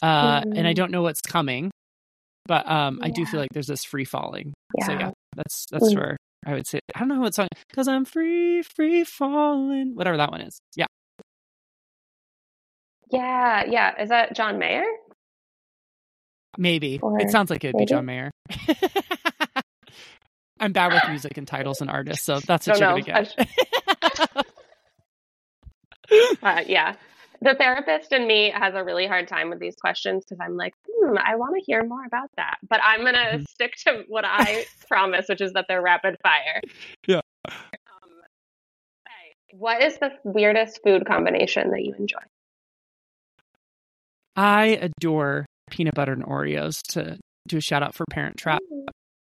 [0.00, 0.56] uh, mm.
[0.56, 0.74] and I mm.
[0.74, 1.70] don't know what's coming,
[2.46, 3.08] but um, yeah.
[3.08, 4.54] I do feel like there's this free falling.
[4.78, 4.86] Yeah.
[4.86, 5.96] So yeah, that's that's mm.
[5.96, 6.16] where
[6.46, 6.80] I would say.
[6.94, 10.58] I don't know what song because I'm free, free falling, whatever that one is.
[10.76, 10.86] Yeah.
[13.10, 14.02] Yeah, yeah.
[14.02, 14.84] Is that John Mayer?
[16.56, 17.00] Maybe.
[17.02, 17.84] Or it sounds like it'd maybe?
[17.84, 18.30] be John Mayer.
[20.60, 23.34] I'm bad with music and titles and artists, so that's what you're gonna get.
[26.42, 26.94] uh, yeah,
[27.42, 30.74] the therapist in me has a really hard time with these questions because I'm like,
[30.86, 32.58] hmm, I want to hear more about that.
[32.68, 33.42] But I'm going to mm-hmm.
[33.48, 36.60] stick to what I promise, which is that they're rapid fire.
[37.06, 37.20] Yeah.
[37.48, 37.54] Um,
[39.06, 39.34] okay.
[39.52, 42.18] What is the weirdest food combination that you enjoy?
[44.36, 48.60] I adore peanut butter and Oreos to do a shout out for Parent Trap.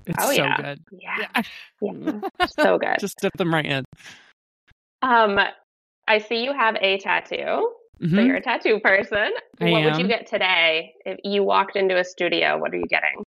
[0.06, 0.58] It's oh, so yeah.
[0.58, 0.80] good.
[0.92, 1.44] Yeah.
[1.82, 2.20] Yeah.
[2.50, 2.98] so good.
[3.00, 3.86] Just dip them right in.
[5.02, 5.40] Um,
[6.08, 7.74] I see you have a tattoo.
[8.02, 8.16] Mm-hmm.
[8.16, 9.30] So you're a tattoo person.
[9.60, 9.86] I what am.
[9.86, 12.58] would you get today if you walked into a studio?
[12.58, 13.24] What are you getting?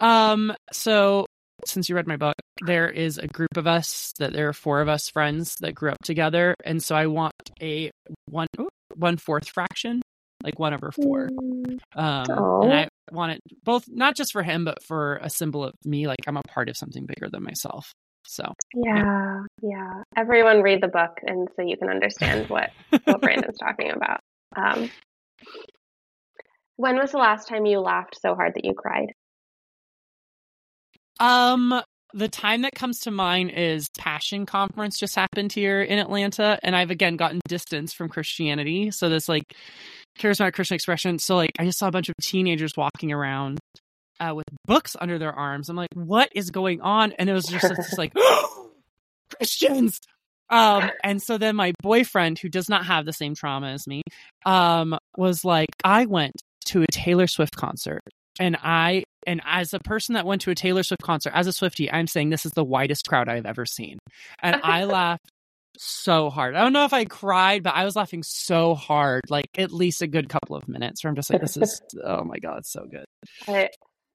[0.00, 1.26] Um, so
[1.66, 4.80] since you read my book, there is a group of us that there are four
[4.80, 7.90] of us friends that grew up together, and so I want a
[8.26, 8.46] one
[8.94, 10.00] one fourth fraction,
[10.42, 11.28] like one over four.
[11.28, 11.78] Mm.
[11.94, 15.74] Um, and I want it both not just for him, but for a symbol of
[15.84, 17.92] me, like I'm a part of something bigger than myself.
[18.24, 18.44] So
[18.74, 20.02] yeah, yeah, yeah.
[20.16, 22.70] Everyone read the book, and so you can understand what
[23.04, 24.20] what Brandon's talking about.
[24.56, 24.90] Um,
[26.76, 29.12] when was the last time you laughed so hard that you cried?
[31.20, 31.82] Um,
[32.14, 36.74] the time that comes to mind is Passion Conference just happened here in Atlanta, and
[36.74, 38.90] I've again gotten distance from Christianity.
[38.90, 39.54] So this like
[40.18, 41.18] charismatic Christian expression.
[41.18, 43.58] So like I just saw a bunch of teenagers walking around
[44.20, 45.68] uh, with books under their arms.
[45.68, 47.12] I'm like, what is going on?
[47.12, 48.12] And it was just, just like,
[49.36, 50.00] Christians.
[50.50, 54.02] Um, and so then my boyfriend, who does not have the same trauma as me,
[54.46, 56.32] um, was like, I went
[56.66, 58.02] to a Taylor Swift concert.
[58.40, 61.52] And I, and as a person that went to a Taylor Swift concert, as a
[61.52, 63.98] Swifty, I'm saying this is the widest crowd I've ever seen.
[64.40, 65.28] And I laughed
[65.78, 66.54] so hard.
[66.54, 70.02] I don't know if I cried, but I was laughing so hard, like at least
[70.02, 72.84] a good couple of minutes where I'm just like, this is, oh my God, so
[72.84, 73.06] good.
[73.46, 73.70] I,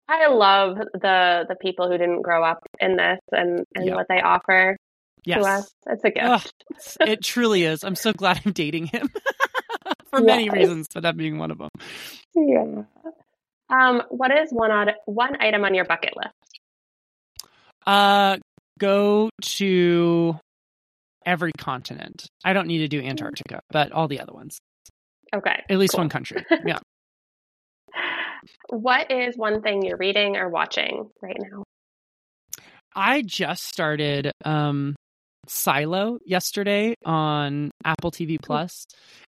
[0.07, 3.95] I love the the people who didn't grow up in this and and yep.
[3.95, 4.77] what they offer
[5.25, 5.41] yes.
[5.41, 5.71] to us.
[5.87, 6.53] It's a gift.
[6.99, 7.83] Ugh, it truly is.
[7.83, 9.09] I'm so glad I'm dating him
[10.09, 10.25] for yes.
[10.25, 11.69] many reasons, but that being one of them.
[12.35, 12.83] Yeah.
[13.69, 16.35] Um, what is one odd, one item on your bucket list?
[17.85, 18.37] Uh,
[18.77, 20.37] go to
[21.25, 22.27] every continent.
[22.43, 24.59] I don't need to do Antarctica, but all the other ones.
[25.35, 25.63] Okay.
[25.69, 26.01] At least cool.
[26.01, 26.45] one country.
[26.65, 26.79] Yeah.
[28.69, 31.63] What is one thing you're reading or watching right now?
[32.95, 34.95] I just started um,
[35.47, 38.85] Silo yesterday on Apple TV Plus,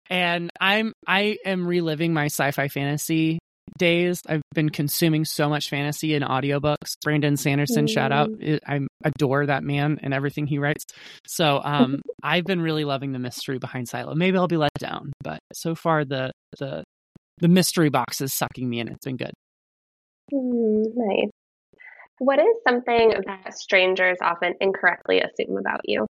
[0.10, 3.40] and I'm I am reliving my sci-fi fantasy
[3.78, 4.22] days.
[4.28, 6.98] I've been consuming so much fantasy and audiobooks.
[7.04, 7.90] Brandon Sanderson, mm.
[7.90, 8.30] shout out.
[8.68, 10.86] I adore that man and everything he writes.
[11.28, 14.16] So um, I've been really loving the mystery behind Silo.
[14.16, 16.84] Maybe I'll be let down, but so far the the
[17.40, 18.88] the mystery box is sucking me in.
[18.88, 19.34] It's been good.
[20.34, 21.30] Mm, nice.
[22.20, 26.08] What is something that strangers often incorrectly assume about you?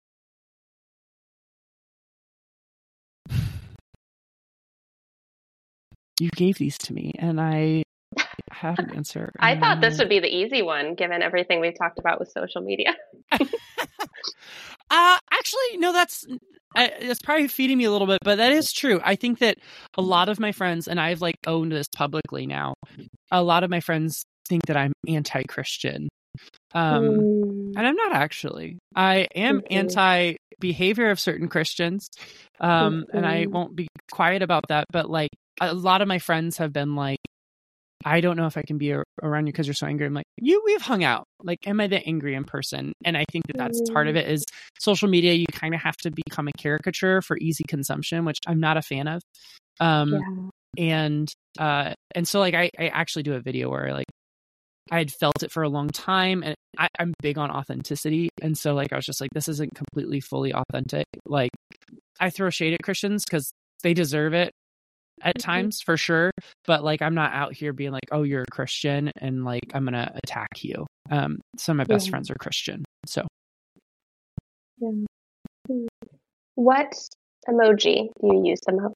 [6.20, 7.82] You gave these to me, and I
[8.50, 9.32] have an answer.
[9.38, 12.62] I thought this would be the easy one, given everything we've talked about with social
[12.62, 12.94] media.
[13.32, 13.38] uh,
[14.90, 16.24] actually, no, that's
[16.76, 19.00] it's probably feeding me a little bit, but that is true.
[19.04, 19.58] I think that
[19.96, 22.74] a lot of my friends, and I've like owned this publicly now,
[23.30, 26.08] a lot of my friends think that I'm anti-Christian.
[26.74, 27.72] Um, mm.
[27.76, 28.78] and I'm not actually.
[28.94, 29.66] I am mm-hmm.
[29.70, 32.08] anti behavior of certain Christians.
[32.60, 33.16] Um, mm-hmm.
[33.16, 35.30] and I won't be quiet about that, but like
[35.60, 37.18] a lot of my friends have been like,
[38.04, 40.06] I don't know if I can be around you because you're so angry.
[40.06, 41.24] I'm like, you, we've hung out.
[41.42, 42.92] Like, am I the angry in person?
[43.02, 43.92] And I think that that's mm.
[43.94, 44.44] part of it is
[44.78, 45.32] social media.
[45.32, 48.82] You kind of have to become a caricature for easy consumption, which I'm not a
[48.82, 49.22] fan of.
[49.80, 50.86] Um, yeah.
[50.86, 54.06] and, uh, and so like, I, I actually do a video where like,
[54.90, 58.28] I had felt it for a long time and I, I'm big on authenticity.
[58.42, 61.06] And so like, I was just like, this isn't completely fully authentic.
[61.24, 61.52] Like,
[62.20, 63.50] I throw shade at Christians because
[63.82, 64.52] they deserve it
[65.24, 65.50] at mm-hmm.
[65.50, 66.30] times for sure
[66.66, 69.84] but like i'm not out here being like oh you're a christian and like i'm
[69.84, 72.10] gonna attack you um some of my best yeah.
[72.10, 73.26] friends are christian so
[74.78, 74.90] yeah.
[75.68, 75.86] Hmm.
[76.54, 76.92] what
[77.48, 78.94] emoji do you use the most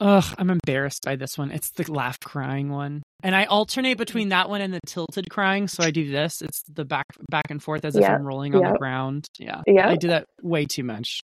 [0.00, 1.52] Ugh, I'm embarrassed by this one.
[1.52, 3.02] It's the laugh crying one.
[3.22, 5.68] And I alternate between that one and the tilted crying.
[5.68, 6.42] So I do this.
[6.42, 8.02] It's the back back and forth as yep.
[8.02, 9.26] if I'm rolling on the ground.
[9.38, 9.62] Yeah.
[9.66, 9.88] Yeah.
[9.88, 11.20] I do that way too much.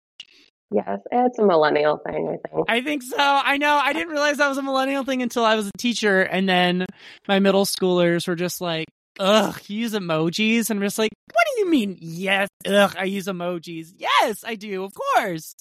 [0.70, 2.66] Yes, it's a millennial thing, I think.
[2.68, 3.16] I think so.
[3.18, 3.74] I know.
[3.74, 6.20] I didn't realize that was a millennial thing until I was a teacher.
[6.20, 6.84] And then
[7.26, 8.86] my middle schoolers were just like,
[9.18, 10.68] ugh, you use emojis.
[10.68, 11.96] And I'm just like, what do you mean?
[12.00, 13.92] Yes, ugh, I use emojis.
[13.96, 15.54] Yes, I do, of course.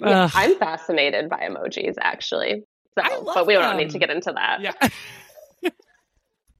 [0.00, 2.62] Yeah, I'm fascinated by emojis, actually.
[2.96, 3.62] So, but we them.
[3.62, 4.60] don't need to get into that.
[4.60, 4.72] Yeah.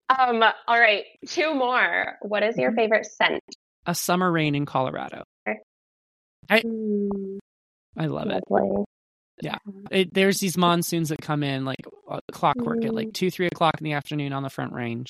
[0.08, 0.42] um.
[0.66, 2.16] All right, two more.
[2.22, 2.78] What is your mm-hmm.
[2.78, 3.42] favorite scent?
[3.86, 5.22] A summer rain in Colorado.
[6.48, 7.38] I mm,
[7.96, 8.80] I love lovely.
[8.80, 8.84] it.
[9.40, 9.58] Yeah,
[9.92, 12.86] it, there's these monsoons that come in like uh, clockwork mm.
[12.86, 13.14] at like mm.
[13.14, 15.08] two, three o'clock in the afternoon on the Front Range.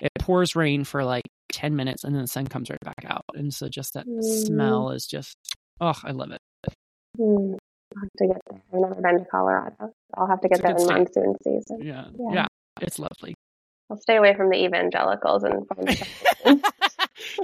[0.00, 3.24] It pours rain for like ten minutes, and then the sun comes right back out,
[3.34, 4.22] and so just that mm.
[4.22, 5.36] smell is just
[5.80, 6.40] oh, I love it.
[7.18, 7.56] Mm.
[7.96, 8.62] I'll have to get there.
[8.72, 9.92] I've never been to Colorado.
[10.16, 10.94] I'll have to get there in state.
[10.94, 11.82] monsoon season.
[11.82, 12.04] Yeah.
[12.18, 12.46] yeah, yeah,
[12.80, 13.34] it's lovely.
[13.90, 16.62] I'll stay away from the evangelicals and find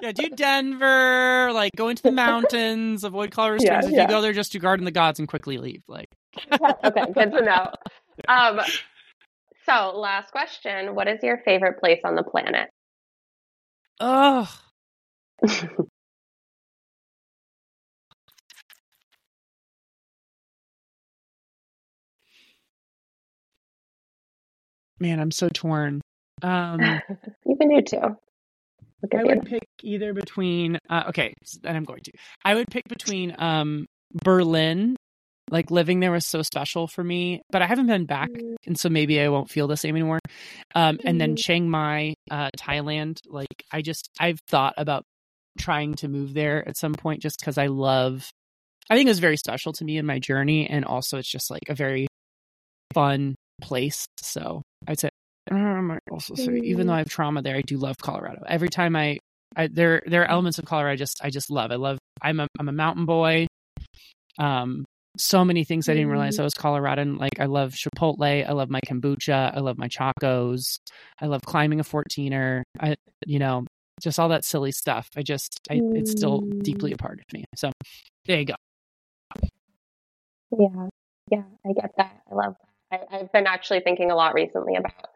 [0.03, 3.85] yeah, do Denver, like go into the mountains, avoid Colorado Springs.
[3.85, 4.03] Yeah, if yeah.
[4.03, 5.83] you go there just to garden the gods and quickly leave.
[5.89, 6.09] Like
[6.53, 7.71] okay, good to know.
[8.29, 8.61] Um
[9.67, 10.95] so last question.
[10.95, 12.71] What is your favorite place on the planet?
[14.01, 14.51] Oh.
[24.99, 26.01] Man, I'm so torn.
[26.43, 26.81] Um,
[27.47, 28.17] you can do two.
[29.15, 30.79] I would pick either between.
[30.89, 31.35] Uh, okay,
[31.65, 32.13] and I'm going to.
[32.45, 33.87] I would pick between um,
[34.25, 34.97] Berlin.
[35.49, 38.57] Like living there was so special for me, but I haven't been back, mm.
[38.67, 40.19] and so maybe I won't feel the same anymore.
[40.75, 41.39] Um, and then mm.
[41.39, 43.21] Chiang Mai, uh, Thailand.
[43.29, 45.05] Like I just I've thought about
[45.57, 48.29] trying to move there at some point, just because I love.
[48.91, 51.49] I think it was very special to me in my journey, and also it's just
[51.49, 52.09] like a very
[52.93, 54.05] fun place.
[54.21, 55.11] So I'd say
[55.51, 56.91] I might also say, even though mm-hmm.
[56.93, 58.43] I have trauma there, I do love Colorado.
[58.49, 59.19] Every time I,
[59.55, 61.71] I there there are elements of Colorado I just I just love.
[61.71, 61.99] I love.
[62.21, 63.47] I'm a I'm a mountain boy.
[64.39, 64.85] Um,
[65.19, 66.43] so many things I didn't realize mm-hmm.
[66.43, 67.19] I was Coloradan.
[67.19, 68.47] Like I love Chipotle.
[68.47, 69.57] I love my kombucha.
[69.57, 70.79] I love my chacos.
[71.21, 72.63] I love climbing a 14er.
[72.79, 73.65] I, you know,
[74.01, 75.09] just all that silly stuff.
[75.17, 76.95] I just, I, it's still deeply mm-hmm.
[76.95, 77.45] a part of me.
[77.55, 77.73] So
[78.27, 78.55] there you go.
[80.59, 80.89] Yeah.
[81.31, 81.43] Yeah.
[81.67, 82.21] I get that.
[82.31, 82.57] I love
[82.91, 83.09] that.
[83.11, 85.09] I, I've been actually thinking a lot recently about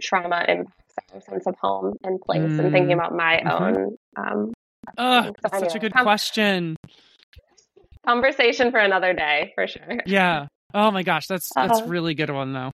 [0.00, 2.58] trauma impacts our sense of home and place mm.
[2.58, 3.64] and thinking mm, about my mm-hmm.
[3.64, 4.52] own um
[4.96, 6.76] oh, so that's anyway, such a good com- question
[8.06, 12.30] conversation for another day for sure yeah oh my gosh that's that's uh, really good
[12.30, 12.70] one though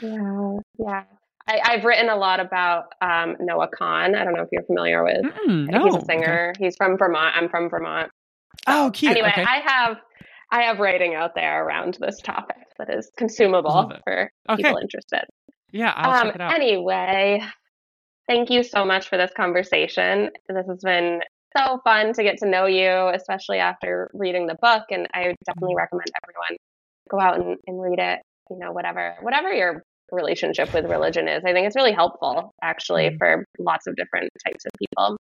[0.00, 1.02] yeah yeah
[1.48, 4.14] I, have written a lot about um, Noah Kahan.
[4.14, 5.24] I don't know if you're familiar with.
[5.48, 5.84] Mm, no.
[5.84, 6.52] He's a singer.
[6.56, 6.64] Okay.
[6.64, 7.34] He's from Vermont.
[7.36, 8.10] I'm from Vermont.
[8.66, 9.10] Oh, cute.
[9.10, 9.42] Anyway, okay.
[9.42, 9.96] I have
[10.50, 14.62] I have writing out there around this topic that is consumable for okay.
[14.62, 15.24] people interested.
[15.72, 16.54] Yeah, I'll um, check it out.
[16.54, 17.42] Anyway,
[18.28, 20.30] thank you so much for this conversation.
[20.48, 21.20] This has been
[21.56, 24.84] so fun to get to know you, especially after reading the book.
[24.90, 26.58] And I would definitely recommend everyone
[27.10, 28.20] go out and, and read it.
[28.50, 33.08] You know, whatever whatever your relationship with religion is, I think it's really helpful actually
[33.08, 35.16] mm for lots of different types of people.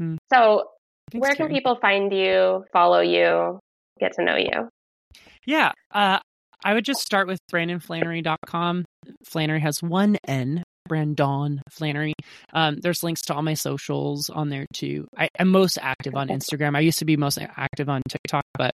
[0.00, 0.64] mm So,
[1.10, 1.54] Thanks, where can Kari.
[1.54, 3.60] people find you, follow you,
[4.00, 4.68] get to know you?
[5.46, 6.18] Yeah, uh,
[6.64, 8.84] I would just start with brandonflanery.com.
[9.24, 12.14] Flanery has one N, Brandon Flanery.
[12.52, 15.06] Um, there's links to all my socials on there too.
[15.16, 16.76] I, am most active on Instagram.
[16.76, 18.72] I used to be most active on TikTok, but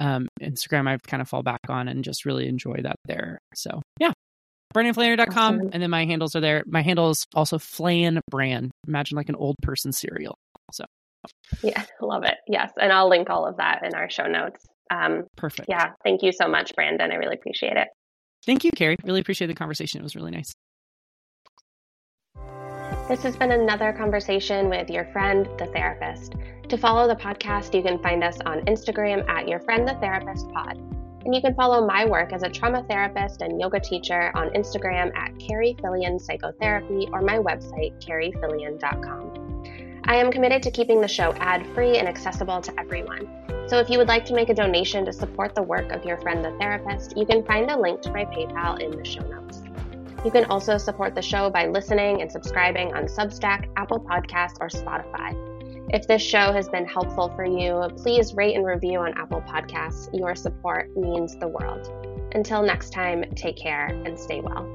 [0.00, 3.38] um, Instagram I've kind of fall back on and just really enjoy that there.
[3.54, 4.12] So yeah,
[4.74, 5.56] BrandonFlanery.com.
[5.56, 5.70] Awesome.
[5.72, 6.64] And then my handles are there.
[6.66, 8.70] My handle is also Flan Bran.
[8.86, 10.36] Imagine like an old person cereal.
[10.72, 10.84] So
[11.62, 12.36] yeah, love it.
[12.48, 12.72] Yes.
[12.80, 14.64] And I'll link all of that in our show notes.
[14.90, 15.68] Um, Perfect.
[15.68, 15.92] Yeah.
[16.02, 17.10] Thank you so much, Brandon.
[17.12, 17.88] I really appreciate it.
[18.44, 18.96] Thank you, Kari.
[19.04, 20.00] Really appreciate the conversation.
[20.00, 20.52] It was really nice.
[23.08, 26.34] This has been another conversation with your friend, the therapist.
[26.68, 30.48] To follow the podcast, you can find us on Instagram at Your Friend the Therapist
[30.50, 30.78] Pod.
[31.24, 35.14] And you can follow my work as a trauma therapist and yoga teacher on Instagram
[35.16, 40.02] at Kari Fillian Psychotherapy or my website, karifillian.com.
[40.04, 43.28] I am committed to keeping the show ad free and accessible to everyone.
[43.72, 46.18] So if you would like to make a donation to support the work of your
[46.18, 49.62] friend the therapist, you can find a link to my PayPal in the show notes.
[50.26, 54.68] You can also support the show by listening and subscribing on Substack, Apple Podcasts, or
[54.68, 55.34] Spotify.
[55.88, 60.10] If this show has been helpful for you, please rate and review on Apple Podcasts.
[60.12, 61.90] Your support means the world.
[62.34, 64.70] Until next time, take care and stay well.